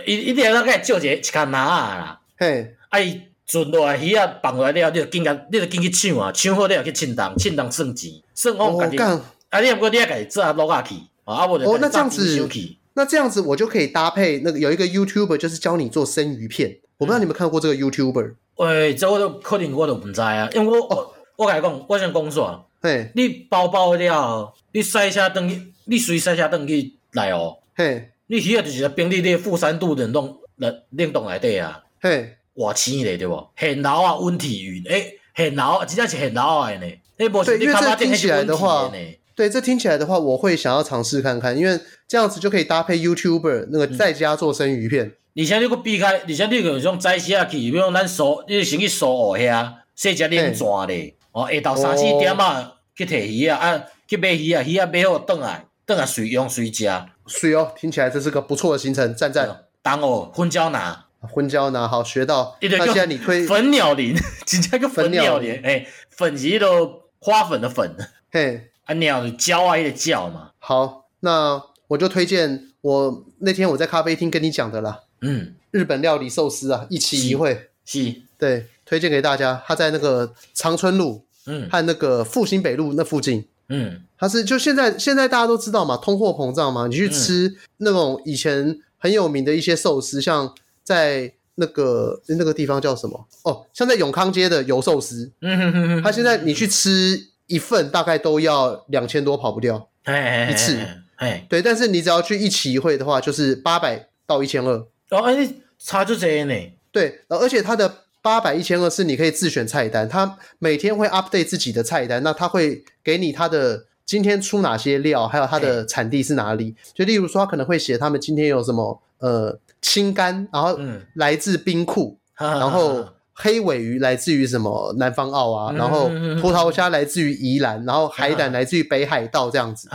[0.06, 2.20] 伊伊你要甲伊借一个一竿拿啊啦。
[2.38, 8.98] 嘿，啊伊船落来鱼啊放落来了，你就紧甲，你就紧去抢啊，抢好你要去称重，称重算钱，算好家己。
[8.98, 10.94] 啊，你不过你要家己做啊落下去，
[11.24, 12.48] 啊，我就哦，那这样子，
[12.94, 16.78] 那这样子我就可以搭配那个有一个 YouTuber，就是教你做生鱼片。
[16.98, 18.34] 我不知道你们看过这个 YouTuber？
[18.56, 21.12] 喂，这我都可能我都不知啊，因为我。
[21.36, 22.64] 我甲你讲，我先讲啥。
[22.80, 27.58] 嘿，你包包了，你塞车登去，你随塞车登去来哦。
[27.74, 31.82] 嘿，你鱼啊就是在冰里咧负三度冷冻冷冷冻内底啊。
[32.00, 33.48] 嘿，偌浅咧对无？
[33.54, 34.82] 很老啊，温体鱼。
[34.86, 36.86] 诶、欸，很老，真正是很老诶呢。
[37.16, 38.90] 对，因为这听起来的话，
[39.34, 41.78] 对，这听起来的话，我会想要尝试看看，因为
[42.08, 45.12] 这样子就可以搭配 YouTuber 那个在家做生鱼片。
[45.34, 51.14] 而且你个避开，而且你个种摘下去，比如咱苏，你先去苏澳遐，细只冷泉咧。
[51.32, 56.90] 哦，下昼三四点啊，去摕鱼啊，啊，去买鱼啊，鱼啊买好转来，转来随用随食。
[57.26, 59.64] 水哦，听起来这是个不错的行程，赞赞。
[59.82, 62.56] 东澳婚胶拿，昏胶拿好学到。
[62.60, 64.14] 那现在你推粉鸟林，
[64.46, 67.96] 直接个粉鸟林，哎，粉是都花粉的粉，
[68.30, 70.50] 嘿，啊鸟的胶啊，一个叫嘛。
[70.58, 75.00] 好，那我就推荐我那天我在咖啡厅跟你讲的啦。
[75.22, 79.62] 嗯，日本料理寿司啊，一期一会，是，对，推荐给大家。
[79.66, 83.46] 他在那个长春路，嗯，和那个复兴北路那附近。
[83.68, 90.54] 嗯，它是就现在现在大家都知道嘛，通货膨胀嘛，你去吃那种以前很有名的一些寿司，像
[90.86, 93.26] 在那个那个地方叫什么？
[93.42, 100.78] 哦，像在永康街的油寿司，嗯哼哼哼，它现在你去吃一份大概都要两千多，跑不掉，哎，一次，
[101.16, 104.72] 哎，对，但是你只要去一期一会的话，就是八百到一千二，
[105.10, 106.54] 哦，哎，差就这样呢，
[106.92, 108.02] 对，而且它的。
[108.22, 116.74] 八百一千二是你可以自选菜单，他每天会 update 自己的菜单，那他会给你他的今天出哪些料，还有它的产地是哪里。
[116.92, 119.56] 就例如说，他可能会写他们今天有什么呃
[119.86, 120.76] 青干，然后
[121.14, 126.08] 来自冰库，嗯、然后黑尾鱼来自于什么南方澳啊，然后
[126.40, 129.88] 葡萄虾来自于宜兰，然后海胆来自于北海道这样子。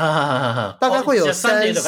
[0.80, 1.82] 大概会有三四，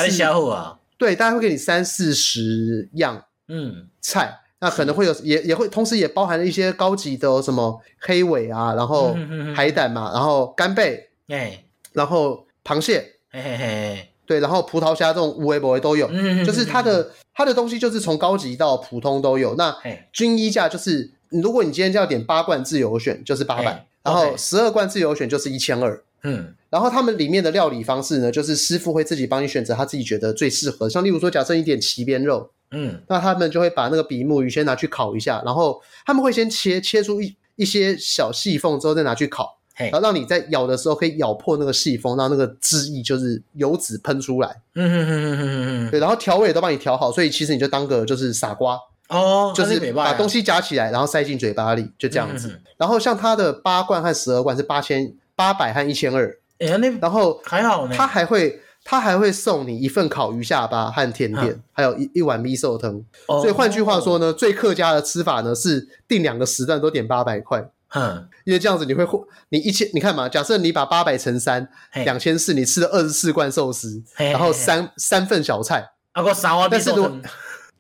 [0.97, 3.87] 对，大概会给你三四十样嗯。
[4.01, 4.39] 菜。
[4.59, 9.13] 那可能会有，也也会同时也包含了一些高级的什么黑尾啊，然后
[9.53, 19.55] 海胆嘛，然后干贝，哎，然后螃蟹，嘿嘿嘿，对，然后葡萄虾这种无微不微都有，嗯就是它的它的东西就是从高级到普通都有。
[19.55, 19.75] 那
[20.11, 26.03] 均一价就是，如果你今天就要点八罐自由选，就是八百，然后十二罐自由选就是一千二。
[26.23, 32.49] 嗯，然后他们里面的料理方式呢，就是师傅会自己帮你选择他自己觉得最适合，像例如说，假设你点鳍边肉。
[32.75, 44.61] 嗯，那他们就会把那个比目鱼先拿去烤一下，然后他们会先切切出一一些小细缝，之后再拿去烤，嘿然后让你在咬的时候可以咬破那个细缝，让那个汁液就是油脂喷出来。
[44.75, 48.77] 嗯哼哼哼哼哼，对，然后调味都帮你调好，所以其实你就当个就是傻瓜
[49.09, 52.47] 哦，就是把东西夹起来，然后塞进嘴巴里，就这样子。
[52.47, 58.59] 嗯、哼哼然后像它的八罐和十二罐是八千八百和一千二，哎呀，那然后还好呢，它还会。
[58.85, 62.93] 他还会送你一份烤鱼下巴和甜点，嗯、还有一一碗米寿汤。
[63.27, 67.65] 哦、所以换句话说呢，最客家的吃法呢是定两个时段都点八百块。
[67.95, 69.07] 嗯，因为这样子你会
[69.49, 71.67] 你一千，你看嘛，假设你把八百乘三，
[72.05, 75.91] 两千四，你吃了二十四罐寿司，然后三三份小菜。
[76.13, 77.21] 啊，个三碗米寿汤。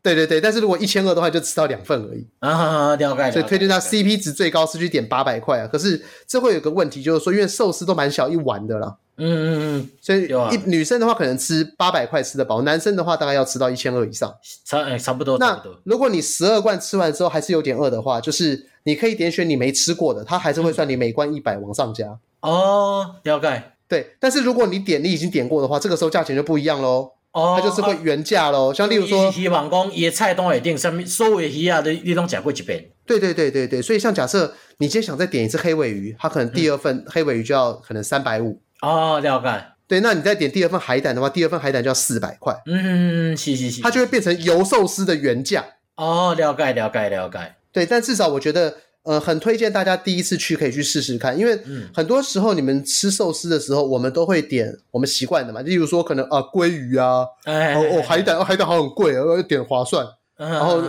[0.01, 2.27] 对对对，但是如果一千二的话，就吃到两份而已。
[2.39, 3.31] 啊，了解。
[3.31, 5.67] 所以推荐他 CP 值最高是去点八百块啊。
[5.67, 8.97] 可是这会有个问题，就是说，因为寿司都蛮小一碗的啦。
[9.15, 9.89] 嗯嗯嗯。
[10.01, 14.33] 所以一女生的话可能吃八百块吃得饱，男生的话大概要吃到一千二以上。
[14.65, 15.37] 差差不多。
[15.37, 22.17] 那如果你十二罐吃完之后还是有点饿的话，就是你可以点选你没吃过的，它还是会算你每贯一百往上加。
[22.41, 23.63] 哦，了解。
[23.87, 27.11] 对，但是如果你点你已经点过的话，这个时候价钱就不一样喽。
[27.31, 32.89] 哦，它就是会原价喽，像例如说，希望讲野菜都会定上面所有的鱼啊，你你都讲过一遍。
[33.05, 38.61] 对对对对对，所以像假设你今天想再点一次黑尾鱼，它可能第二份黑尾鱼就要可能三百五。
[38.81, 39.65] 哦，了解。
[39.87, 42.55] 对，那你再点第二份海胆的话，第二份海胆就要四百块。
[42.65, 43.81] 嗯，是是是。
[43.81, 45.65] 它就会变成油寿司的原价。
[45.95, 47.55] 哦，了解了解了解。
[47.73, 48.73] 对，但至少我觉得。
[49.05, 51.59] 呃，很推荐大家第一次去可以去试试看，因为
[51.93, 60.07] 很多时候你们吃寿司的时候，我们都会点我们习惯的嘛，例如说可能啊鲑鱼啊，哦哦海胆，哦海胆好很贵啊，要点划算，
[60.37, 60.81] 然后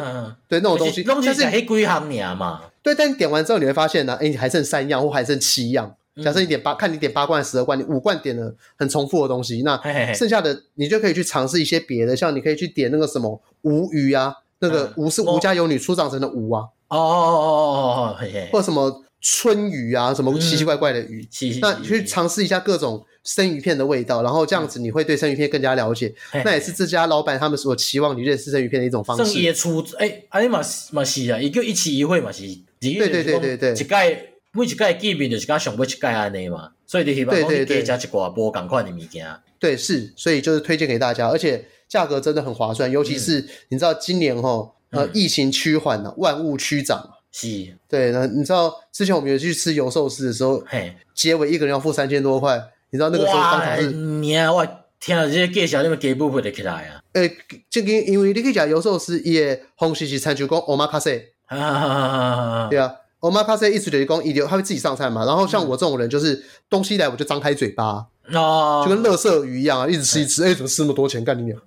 [0.46, 9.76] 对那种东西，但是黑龟行你嘛，对，但你点完之后你会发现呢，哎，你还剩三样或还剩七样，假设你点八，看你点八罐、十二罐，你五罐点了很重复的东西，那
[10.14, 16.64] 剩下的你就可以去尝试一些别的，像你可以去点那个什么无鱼啊，那个吴是吴家有女初长成的吴啊。
[16.88, 26.14] 哦哦哦哦哦，嘿嘿，或者什么春鱼啊，什么奇奇怪怪的鱼，嗯、那你去尝试一下各种生鱼片的味道，然后这样子你会对生鱼片更加了解。
[26.32, 29.24] 嗯、那也是这家老板他们所期望你认识生鱼片的一种方式。
[29.24, 30.60] 生椰出，哎，阿尼嘛
[30.92, 32.42] 嘛是啊，一个一期一会嘛是，
[32.78, 39.26] 对对对对对，一届每一届见面就是讲上尾一届安尼嘛，所以你希望讲你加一挂波共款的物件。
[39.58, 44.70] 对，是，所以就是推荐给大家，而且价格真的很划算，尤其是你知道今年齁。
[44.90, 47.16] 呃，疫情趋缓了，万物趋涨嘛。
[47.32, 48.12] 是，对。
[48.12, 52.62] 那你知道之前我们有去吃油寿司的时候，嘿，结尾一个人要付三千多块。
[52.90, 54.64] 你知道那个时候刚好是，你啊，我
[55.00, 57.02] 天啊这些介绍，你们给不会得起来啊？
[57.14, 57.36] 诶，
[57.68, 61.22] 这个因为你可以讲油寿司也红西西餐就讲 omakase，
[62.70, 62.94] 对啊
[63.24, 65.24] ，omakase 意思就是讲一流，他会自己上菜嘛。
[65.24, 71.24] 然后像我这种人，就是东西来我就张开嘴巴，哦，就跟垃圾鱼一样啊，一直吃一吃，哎，怎么吃那么多钱？
[71.24, 71.58] 干你娘！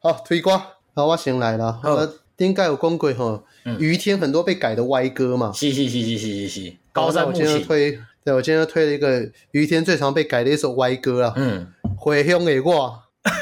[0.00, 0.58] 好，推瓜。
[0.94, 1.78] 好，我先来了。
[1.82, 3.42] 呃，应该有讲过哈，
[3.78, 5.52] 于天很多被改的歪歌嘛。
[5.52, 6.72] 是是是是是是是。
[6.92, 7.26] 高山。
[7.26, 11.32] 我今天推，对我今天推了一个于天最常被改的一首歪歌啊。
[11.36, 11.68] 嗯。
[11.96, 13.02] 回乡的我。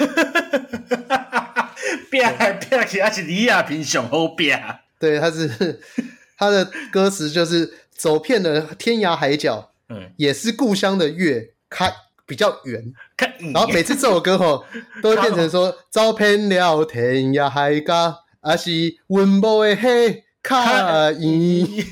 [2.10, 4.54] 拼来拼去，还是李亚平上好拼。
[5.02, 5.80] 对，他是
[6.38, 11.92] 他的歌词就是走遍了天涯海角，嗯，也是故乡的月开
[12.24, 12.80] 比较圆，
[13.52, 14.64] 然后每次这首歌吼
[15.02, 18.70] 都会变成说走遍了天涯海角，还是
[19.08, 21.84] 温某的黑卡伊。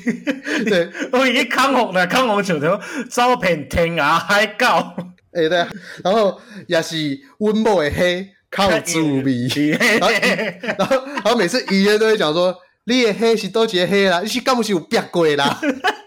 [0.63, 4.95] 对，我已经康红了，康红唱的走遍天涯海角，
[5.33, 5.67] 哎对，
[6.01, 6.95] 然后也是
[7.39, 9.49] 温某的黑靠猪味，
[9.99, 12.55] 然后然后每次语言都会讲说。
[12.85, 14.21] 你的黑是多几个黑啦？
[14.21, 15.59] 你是敢不是有逼过啦？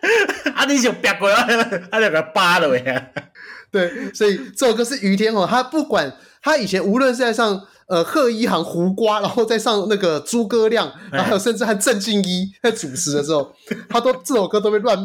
[0.54, 1.46] 啊，你是有逼过 啊？
[1.90, 3.08] 啊，就给扒了呀！
[3.70, 6.12] 对，所以这首歌是于天哦，他不管
[6.42, 13.54] 他以前无论是在上呃贺一航胡瓜，然后再上那个诸葛亮，然后甚至和郑敬一在主持的时候，
[13.88, 14.98] 他都这首歌都被乱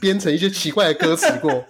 [0.00, 1.64] 编成一些奇怪的歌词过，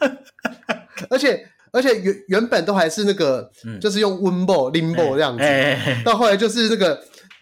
[1.10, 6.98] 而且而且原原本都还是那个，嗯、就是用温波、林波这样子，欸欸欸到后来就是那个。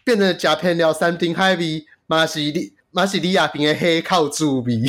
[0.07, 4.81] 变成假片了三丁海味，马西里马西里亚边的黑靠猪味。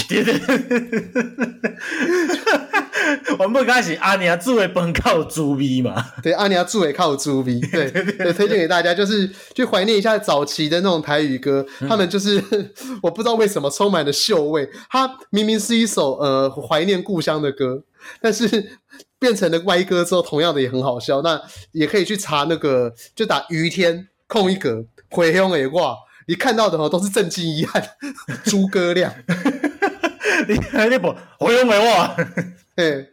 [3.40, 6.06] 我们刚开始阿娘煮的本靠猪味嘛？
[6.22, 7.60] 对，阿娘煮的靠猪味。
[7.72, 11.66] 对，对，推荐给大家，就是去怀念一下早期的那种台语歌。
[11.82, 12.44] 嗯、他们就是
[13.02, 14.70] 我不知道为什么充满了嗅味。
[14.92, 17.84] 它明明是一首呃怀念故乡的歌，
[18.22, 18.78] 但是
[19.18, 21.24] 变成了歪歌之后，同样的也很好笑。
[21.24, 21.42] 那
[21.72, 24.86] 也可以去查那个，就打于天空一格。
[25.10, 25.96] 回乡的话，
[26.28, 27.82] 你看到的都是震惊遗憾
[28.44, 29.14] 诸葛亮。
[30.48, 32.16] 你看那部回乡的话，
[32.76, 33.08] 嘿，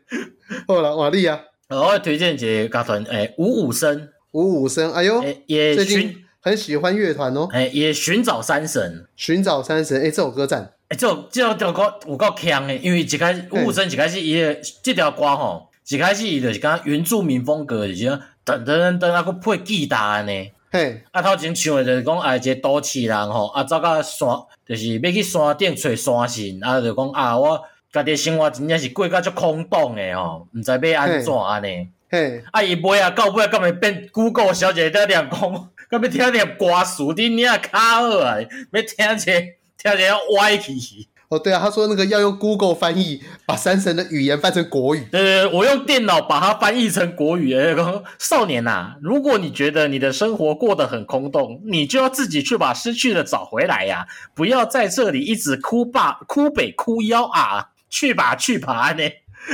[0.67, 1.41] 好了，瓦力啊！
[1.69, 7.49] 我推荐一个乐团，诶，五五声，五五声，哎呦，也最近很喜欢乐团哦。
[7.53, 10.73] 诶，也寻找山神，寻找山神，诶，这首歌赞。
[10.89, 20.33] 诶，这首这首歌有够强诶，因为一开始五五声一开始伊诶这条歌吼，一开始伊就是讲原住民风格，就是讲噔噔噔，啊，搁配吉他呢。
[20.75, 24.29] 嘿，啊，头前唱的就是讲啊，一个都市人吼，啊，走到山，
[24.67, 27.63] 就是要去山顶找山神，啊，就讲啊，我
[27.93, 31.89] 家己生活真正是过甲足空洞的吼，毋知要安怎安尼。
[32.11, 38.39] 嘿，啊，伊尾啊到尾啊，敢会变 Google 小姐在念讲，敢要听念歌词，你你啊卡好啊，
[38.73, 39.33] 要听者
[39.79, 40.73] 听者要歪去。
[41.35, 45.07] 哦，对啊，他说那个要用 Google 翻译，把山神的语言翻成国语。
[45.13, 47.53] 呃，我用电脑把它翻译成国语。
[47.55, 47.75] 诶，
[48.19, 54.07] 少年呐、啊，如果你觉得你的生活过得很空洞，你就要自己去把失去的找回来呀！
[54.35, 57.71] 不要在这里一直哭爸哭北哭腰啊！
[57.91, 59.03] 去吧去吧呢。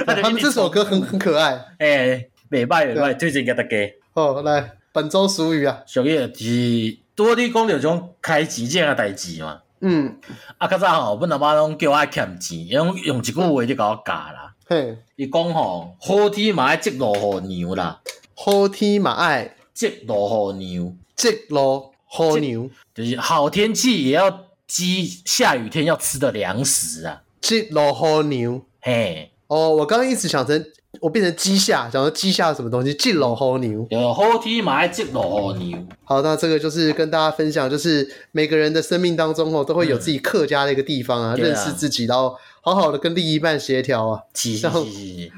[0.06, 1.64] 他们这首歌很很可爱。
[1.78, 3.76] 诶，美拜美拜，推荐给大家。
[4.14, 9.60] 哦，来本周俗语啊，小叶是多啲讲这种开几件的代志嘛。
[9.80, 10.18] 嗯，
[10.58, 14.54] 啊，较早吼，阮阿妈拢叫我欠钱，用用一句话就甲我教啦。
[14.66, 18.00] 嘿，伊讲吼，好天嘛爱积落雨牛啦，
[18.34, 21.92] 好天嘛爱积落雨牛，积落
[22.36, 27.22] 雨牛，就是好天气也要积下雨天要吃的粮食啊。
[27.40, 30.64] 积落雨牛，嘿，哦，我刚刚一直想成。
[31.00, 32.92] 我变成鸡下，讲说鸡下什么东西？
[32.94, 35.78] 积路好牛，有好天买积路好牛。
[36.02, 44.20] 好，那这个就是跟大家分享，就是每个人的生命当中哦，都会有自己客家的一个地方啊，嗯、认识自己，然后好好的跟另一半协调啊。
[44.60, 44.84] 然后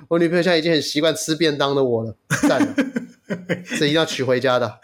[0.08, 2.16] 我女朋友现在已经很习惯吃便当的我了，
[2.48, 2.74] 赞了，
[3.78, 4.78] 这一定要娶回家的。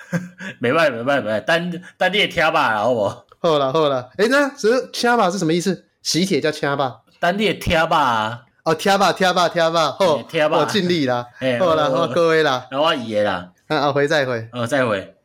[0.60, 3.26] 没办法，没办法，没办法，单单列听吧，然后我？
[3.40, 5.86] 好了，好了，哎，那这个听吧是什么意思？
[6.02, 8.44] 喜帖叫听吧，单列听吧。
[8.68, 10.20] 哦，听吧，听吧，听吧，好，
[10.50, 11.26] 我尽力啦，
[11.58, 15.14] 好啦，好，各位啦，那我伊个啦，那后回再回，哦，再会。